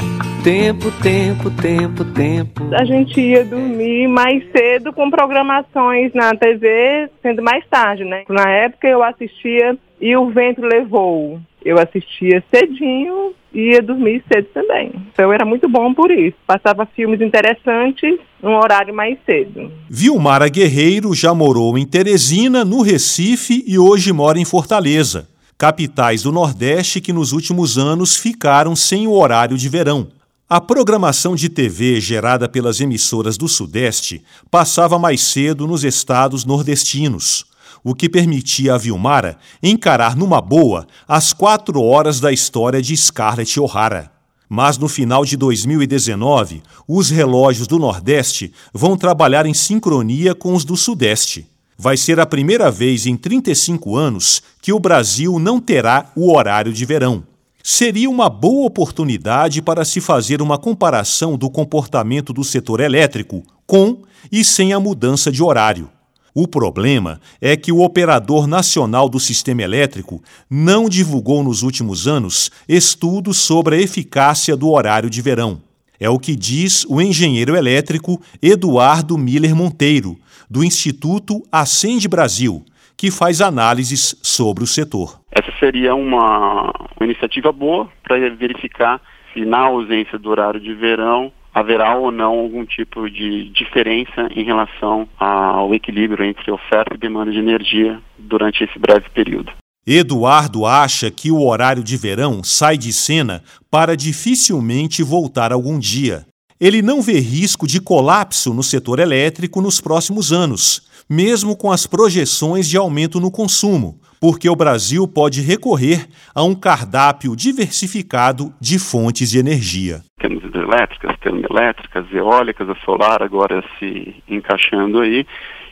Tempo, 0.42 0.90
tempo, 1.00 1.48
tempo, 1.50 2.04
tempo. 2.06 2.74
A 2.74 2.84
gente 2.84 3.20
ia 3.20 3.44
dormir 3.44 4.08
mais 4.08 4.42
cedo 4.50 4.92
com 4.92 5.08
programações 5.08 6.12
na 6.12 6.34
TV, 6.34 7.08
sendo 7.22 7.42
mais 7.42 7.64
tarde, 7.68 8.04
né? 8.04 8.24
Na 8.28 8.50
época 8.50 8.88
eu 8.88 9.00
assistia 9.00 9.78
E 10.00 10.16
o 10.16 10.28
Vento 10.30 10.60
Levou. 10.60 11.38
Eu 11.64 11.78
assistia 11.78 12.42
cedinho 12.52 13.32
e 13.54 13.74
ia 13.74 13.82
dormir 13.82 14.24
cedo 14.32 14.48
também. 14.52 14.90
Então 15.12 15.32
era 15.32 15.44
muito 15.44 15.68
bom 15.68 15.94
por 15.94 16.10
isso. 16.10 16.36
Passava 16.48 16.84
filmes 16.96 17.20
interessantes 17.20 18.18
num 18.42 18.56
horário 18.56 18.92
mais 18.92 19.18
cedo. 19.24 19.70
Vilmara 19.88 20.48
Guerreiro 20.48 21.14
já 21.14 21.32
morou 21.32 21.78
em 21.78 21.86
Teresina, 21.86 22.64
no 22.64 22.82
Recife 22.82 23.62
e 23.68 23.78
hoje 23.78 24.12
mora 24.12 24.36
em 24.36 24.44
Fortaleza 24.44 25.35
capitais 25.58 26.22
do 26.22 26.30
Nordeste 26.30 27.00
que 27.00 27.12
nos 27.12 27.32
últimos 27.32 27.78
anos 27.78 28.16
ficaram 28.16 28.76
sem 28.76 29.06
o 29.06 29.12
horário 29.12 29.56
de 29.56 29.68
verão. 29.68 30.08
A 30.48 30.60
programação 30.60 31.34
de 31.34 31.48
TV 31.48 32.00
gerada 32.00 32.48
pelas 32.48 32.80
emissoras 32.80 33.36
do 33.36 33.48
Sudeste 33.48 34.22
passava 34.50 34.98
mais 34.98 35.22
cedo 35.22 35.66
nos 35.66 35.82
estados 35.82 36.44
nordestinos, 36.44 37.46
o 37.82 37.94
que 37.94 38.08
permitia 38.08 38.74
a 38.74 38.78
Vilmara 38.78 39.38
encarar 39.62 40.14
numa 40.14 40.40
boa 40.40 40.86
as 41.08 41.32
quatro 41.32 41.82
horas 41.82 42.20
da 42.20 42.30
história 42.30 42.80
de 42.80 42.96
Scarlett 42.96 43.58
O'Hara. 43.58 44.12
Mas 44.48 44.78
no 44.78 44.88
final 44.88 45.24
de 45.24 45.36
2019, 45.36 46.62
os 46.86 47.10
relógios 47.10 47.66
do 47.66 47.80
Nordeste 47.80 48.52
vão 48.72 48.96
trabalhar 48.96 49.46
em 49.46 49.54
sincronia 49.54 50.34
com 50.34 50.54
os 50.54 50.64
do 50.64 50.76
Sudeste 50.76 51.55
vai 51.78 51.96
ser 51.96 52.18
a 52.18 52.26
primeira 52.26 52.70
vez 52.70 53.06
em 53.06 53.16
35 53.16 53.96
anos 53.96 54.42
que 54.62 54.72
o 54.72 54.80
Brasil 54.80 55.38
não 55.38 55.60
terá 55.60 56.10
o 56.16 56.32
horário 56.34 56.72
de 56.72 56.84
verão. 56.84 57.24
Seria 57.62 58.08
uma 58.08 58.30
boa 58.30 58.66
oportunidade 58.66 59.60
para 59.60 59.84
se 59.84 60.00
fazer 60.00 60.40
uma 60.40 60.56
comparação 60.56 61.36
do 61.36 61.50
comportamento 61.50 62.32
do 62.32 62.44
setor 62.44 62.80
elétrico 62.80 63.42
com 63.66 64.02
e 64.30 64.44
sem 64.44 64.72
a 64.72 64.80
mudança 64.80 65.32
de 65.32 65.42
horário. 65.42 65.90
O 66.32 66.46
problema 66.46 67.20
é 67.40 67.56
que 67.56 67.72
o 67.72 67.80
operador 67.80 68.46
nacional 68.46 69.08
do 69.08 69.18
sistema 69.18 69.62
elétrico 69.62 70.22
não 70.50 70.88
divulgou 70.88 71.42
nos 71.42 71.62
últimos 71.62 72.06
anos 72.06 72.50
estudos 72.68 73.38
sobre 73.38 73.76
a 73.76 73.80
eficácia 73.80 74.54
do 74.54 74.70
horário 74.70 75.08
de 75.08 75.22
verão. 75.22 75.60
É 75.98 76.10
o 76.10 76.18
que 76.18 76.36
diz 76.36 76.84
o 76.88 77.00
engenheiro 77.00 77.56
elétrico 77.56 78.20
Eduardo 78.42 79.16
Miller 79.16 79.56
Monteiro, 79.56 80.18
do 80.50 80.64
Instituto 80.64 81.42
Acende 81.50 82.08
Brasil, 82.08 82.64
que 82.96 83.10
faz 83.10 83.40
análises 83.40 84.18
sobre 84.22 84.64
o 84.64 84.66
setor. 84.66 85.20
Essa 85.30 85.52
seria 85.58 85.94
uma, 85.94 86.72
uma 86.96 87.04
iniciativa 87.04 87.52
boa 87.52 87.88
para 88.02 88.16
verificar 88.30 89.00
se 89.32 89.44
na 89.44 89.58
ausência 89.58 90.18
do 90.18 90.30
horário 90.30 90.60
de 90.60 90.72
verão 90.72 91.30
haverá 91.52 91.96
ou 91.96 92.10
não 92.10 92.38
algum 92.38 92.66
tipo 92.66 93.08
de 93.08 93.48
diferença 93.50 94.28
em 94.34 94.44
relação 94.44 95.08
ao 95.18 95.74
equilíbrio 95.74 96.24
entre 96.24 96.50
oferta 96.50 96.94
e 96.94 96.98
demanda 96.98 97.30
de 97.30 97.38
energia 97.38 97.98
durante 98.18 98.62
esse 98.62 98.78
breve 98.78 99.08
período. 99.10 99.52
Eduardo 99.86 100.66
acha 100.66 101.10
que 101.10 101.30
o 101.30 101.46
horário 101.46 101.82
de 101.82 101.96
verão 101.96 102.42
sai 102.42 102.76
de 102.76 102.92
cena 102.92 103.42
para 103.70 103.96
dificilmente 103.96 105.02
voltar 105.02 105.52
algum 105.52 105.78
dia. 105.78 106.26
Ele 106.58 106.80
não 106.80 107.02
vê 107.02 107.20
risco 107.20 107.66
de 107.66 107.80
colapso 107.80 108.54
no 108.54 108.62
setor 108.62 108.98
elétrico 108.98 109.60
nos 109.60 109.78
próximos 109.78 110.32
anos, 110.32 110.88
mesmo 111.08 111.54
com 111.54 111.70
as 111.70 111.86
projeções 111.86 112.66
de 112.66 112.78
aumento 112.78 113.20
no 113.20 113.30
consumo, 113.30 114.00
porque 114.18 114.48
o 114.48 114.56
Brasil 114.56 115.06
pode 115.06 115.42
recorrer 115.42 116.06
a 116.34 116.42
um 116.42 116.54
cardápio 116.54 117.36
diversificado 117.36 118.54
de 118.58 118.78
fontes 118.78 119.30
de 119.30 119.38
energia. 119.38 120.00
Temos 120.18 120.42
hidrelétricas, 120.44 121.14
termoelétricas, 121.20 122.06
eólicas, 122.10 122.70
a 122.70 122.74
solar 122.76 123.22
agora 123.22 123.62
se 123.78 124.14
encaixando 124.26 125.00
aí. 125.00 125.26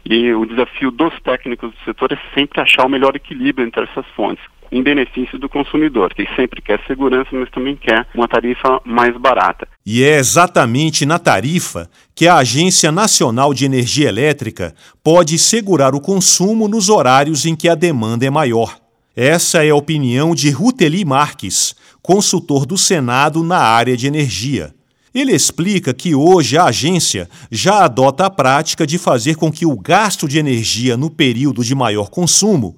E 0.05 0.35
o 0.35 0.45
desafio 0.45 0.91
dos 0.91 1.19
técnicos 1.21 1.71
do 1.71 1.85
setor 1.87 2.13
é 2.13 2.19
sempre 2.39 2.61
achar 2.61 2.85
o 2.85 2.91
melhor 2.91 3.17
equilíbrio 3.17 3.67
entre 3.67 3.85
essas 3.85 4.05
fontes, 4.15 4.45
em 4.75 4.83
benefício 4.83 5.39
do 5.39 5.49
consumidor, 5.49 6.13
que 6.13 6.27
sempre 6.35 6.61
quer 6.61 6.81
segurança, 6.85 7.29
mas 7.33 7.49
também 7.51 7.77
quer 7.77 8.05
uma 8.13 8.27
tarifa 8.27 8.81
mais 8.85 9.17
barata. 9.17 9.69
E 9.87 10.03
é 10.03 10.19
exatamente 10.19 11.07
na 11.07 11.17
tarifa 11.17 11.89
que 12.13 12.27
a 12.27 12.39
Agência 12.39 12.91
Nacional 12.91 13.55
de 13.55 13.65
Energia 13.65 14.09
Elétrica 14.09 14.75
pode 15.03 15.39
segurar 15.39 15.95
o 15.95 16.01
consumo 16.01 16.67
nos 16.67 16.89
horários 16.89 17.47
em 17.47 17.55
que 17.55 17.69
a 17.69 17.77
demanda 17.77 18.27
é 18.27 18.31
maior. 18.31 18.77
Essa 19.15 19.65
é 19.65 19.71
a 19.71 19.77
opinião 19.77 20.35
de 20.35 20.51
Ruteli 20.51 21.05
Marques, 21.05 21.77
consultor 22.03 22.67
do 22.67 22.77
Senado 22.77 23.45
na 23.45 23.59
área 23.59 23.97
de 23.97 24.09
energia. 24.09 24.75
Ele 25.15 25.33
explica 25.33 25.95
que 25.95 26.13
hoje 26.13 26.59
a 26.59 26.65
agência 26.65 27.29
já 27.49 27.85
adota 27.85 28.27
a 28.27 28.31
prática 28.31 28.85
de 28.85 28.99
fazer 28.99 29.37
com 29.37 29.53
que 29.53 29.65
o 29.65 29.79
gasto 29.79 30.27
de 30.27 30.41
energia 30.41 30.97
no 30.97 31.09
período 31.09 31.63
de 31.63 31.73
maior 31.73 32.11
consumo 32.11 32.75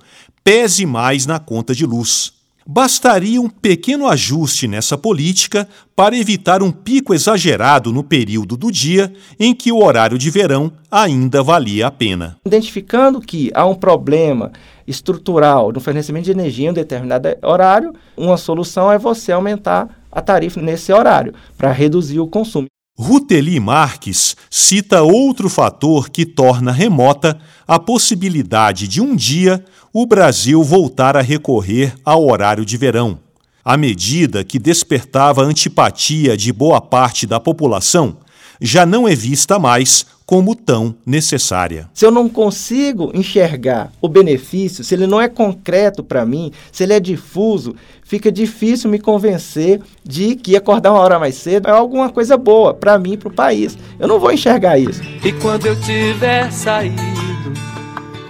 pese 0.46 0.86
mais 0.86 1.26
na 1.26 1.40
conta 1.40 1.74
de 1.74 1.84
luz. 1.84 2.32
Bastaria 2.64 3.40
um 3.40 3.48
pequeno 3.48 4.06
ajuste 4.06 4.68
nessa 4.68 4.96
política 4.96 5.66
para 5.96 6.16
evitar 6.16 6.62
um 6.62 6.70
pico 6.70 7.12
exagerado 7.12 7.92
no 7.92 8.04
período 8.04 8.56
do 8.56 8.70
dia 8.70 9.12
em 9.40 9.52
que 9.52 9.72
o 9.72 9.82
horário 9.82 10.16
de 10.16 10.30
verão 10.30 10.70
ainda 10.88 11.42
valia 11.42 11.88
a 11.88 11.90
pena. 11.90 12.38
Identificando 12.46 13.20
que 13.20 13.50
há 13.56 13.66
um 13.66 13.74
problema 13.74 14.52
estrutural 14.86 15.72
no 15.72 15.80
fornecimento 15.80 16.26
de 16.26 16.30
energia 16.30 16.68
em 16.68 16.70
um 16.70 16.74
determinado 16.74 17.28
horário, 17.42 17.92
uma 18.16 18.36
solução 18.36 18.92
é 18.92 18.96
você 18.96 19.32
aumentar 19.32 20.00
a 20.12 20.22
tarifa 20.22 20.62
nesse 20.62 20.92
horário 20.92 21.34
para 21.58 21.72
reduzir 21.72 22.20
o 22.20 22.28
consumo. 22.28 22.68
Ruteli 22.98 23.60
Marques 23.60 24.34
cita 24.50 25.02
outro 25.02 25.50
fator 25.50 26.08
que 26.08 26.24
torna 26.24 26.72
remota 26.72 27.38
a 27.68 27.78
possibilidade 27.78 28.88
de 28.88 29.02
um 29.02 29.14
dia 29.14 29.62
o 29.92 30.06
Brasil 30.06 30.62
voltar 30.64 31.14
a 31.14 31.20
recorrer 31.20 31.94
ao 32.02 32.26
horário 32.26 32.64
de 32.64 32.74
verão. 32.78 33.18
A 33.62 33.76
medida 33.76 34.42
que 34.42 34.58
despertava 34.58 35.42
antipatia 35.42 36.38
de 36.38 36.50
boa 36.54 36.80
parte 36.80 37.26
da 37.26 37.38
população 37.38 38.16
já 38.62 38.86
não 38.86 39.06
é 39.06 39.14
vista 39.14 39.58
mais 39.58 40.06
como 40.26 40.56
tão 40.56 40.96
necessária. 41.06 41.88
Se 41.94 42.04
eu 42.04 42.10
não 42.10 42.28
consigo 42.28 43.12
enxergar 43.14 43.92
o 44.02 44.08
benefício, 44.08 44.82
se 44.82 44.92
ele 44.92 45.06
não 45.06 45.20
é 45.20 45.28
concreto 45.28 46.02
para 46.02 46.26
mim, 46.26 46.50
se 46.72 46.82
ele 46.82 46.92
é 46.92 46.98
difuso, 46.98 47.76
fica 48.02 48.30
difícil 48.30 48.90
me 48.90 48.98
convencer 48.98 49.80
de 50.04 50.34
que 50.34 50.56
acordar 50.56 50.90
uma 50.90 51.00
hora 51.00 51.18
mais 51.20 51.36
cedo 51.36 51.68
é 51.68 51.70
alguma 51.70 52.10
coisa 52.10 52.36
boa 52.36 52.74
para 52.74 52.98
mim 52.98 53.12
e 53.12 53.16
para 53.16 53.28
o 53.28 53.32
país. 53.32 53.78
Eu 54.00 54.08
não 54.08 54.18
vou 54.18 54.32
enxergar 54.32 54.76
isso. 54.76 55.00
E 55.24 55.32
quando 55.32 55.66
eu 55.66 55.80
tiver 55.80 56.50
saído 56.50 56.96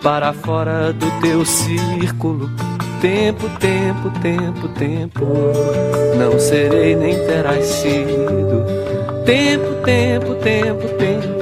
para 0.02 0.35
fora 0.35 0.92
do 0.92 1.11
teu 1.22 1.46
círculo, 1.46 2.50
tempo, 3.00 3.48
tempo, 3.59 4.11
tempo, 4.20 4.68
tempo, 4.68 5.26
não 6.18 6.38
serei 6.38 6.94
nem 6.94 7.14
terás 7.26 7.64
sido. 7.64 8.64
Tempo, 9.24 9.82
tempo, 9.82 10.35
tempo, 10.37 10.88
tempo. 10.98 11.36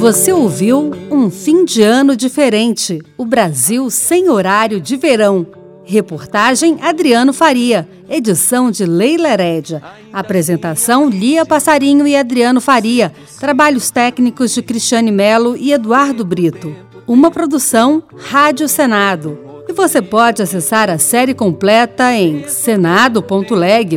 Você 0.00 0.32
ouviu 0.32 0.92
Um 1.10 1.30
Fim 1.30 1.62
de 1.62 1.82
Ano 1.82 2.16
Diferente 2.16 3.02
O 3.18 3.24
Brasil 3.26 3.90
Sem 3.90 4.30
Horário 4.30 4.80
de 4.80 4.96
Verão. 4.96 5.46
Reportagem 5.84 6.78
Adriano 6.80 7.34
Faria. 7.34 7.86
Edição 8.08 8.70
de 8.70 8.86
Leila 8.86 9.28
Herédia. 9.28 9.82
Apresentação 10.10 11.10
Lia 11.10 11.44
Passarinho 11.44 12.06
e 12.06 12.16
Adriano 12.16 12.62
Faria. 12.62 13.12
Trabalhos 13.38 13.90
técnicos 13.90 14.54
de 14.54 14.62
Cristiane 14.62 15.12
Melo 15.12 15.54
e 15.54 15.70
Eduardo 15.70 16.24
Brito. 16.24 16.74
Uma 17.06 17.30
produção 17.30 18.02
Rádio 18.16 18.70
Senado. 18.70 19.49
Você 19.80 20.02
pode 20.02 20.42
acessar 20.42 20.90
a 20.90 20.98
série 20.98 21.32
completa 21.32 22.12
em 22.12 22.46
senado.leg.br 22.46 23.96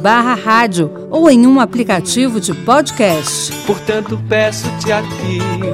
barra 0.00 0.34
rádio 0.34 1.08
ou 1.10 1.28
em 1.28 1.44
um 1.44 1.58
aplicativo 1.58 2.40
de 2.40 2.54
podcast. 2.54 3.52
Portanto, 3.66 4.16
peço-te 4.28 4.92
aquilo 4.92 5.66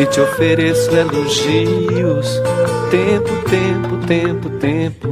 e 0.00 0.06
te 0.06 0.20
ofereço 0.20 0.90
elogios. 0.90 2.42
Tempo, 2.90 3.30
tempo, 3.48 3.96
tempo, 4.04 4.50
tempo, 4.58 5.08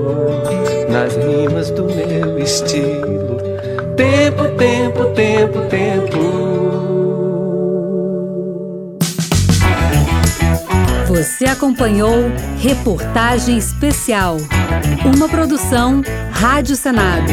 nas 0.91 1.15
rimas 1.15 1.71
do 1.71 1.85
meu 1.85 2.41
estilo. 2.41 3.37
Tempo, 3.97 4.49
tempo, 4.59 5.05
tempo, 5.15 5.61
tempo. 5.71 6.80
Você 11.11 11.45
acompanhou 11.45 12.31
Reportagem 12.61 13.59
Especial, 13.59 14.37
uma 15.05 15.29
produção 15.29 16.03
Rádio 16.31 16.77
Senado. 16.77 17.33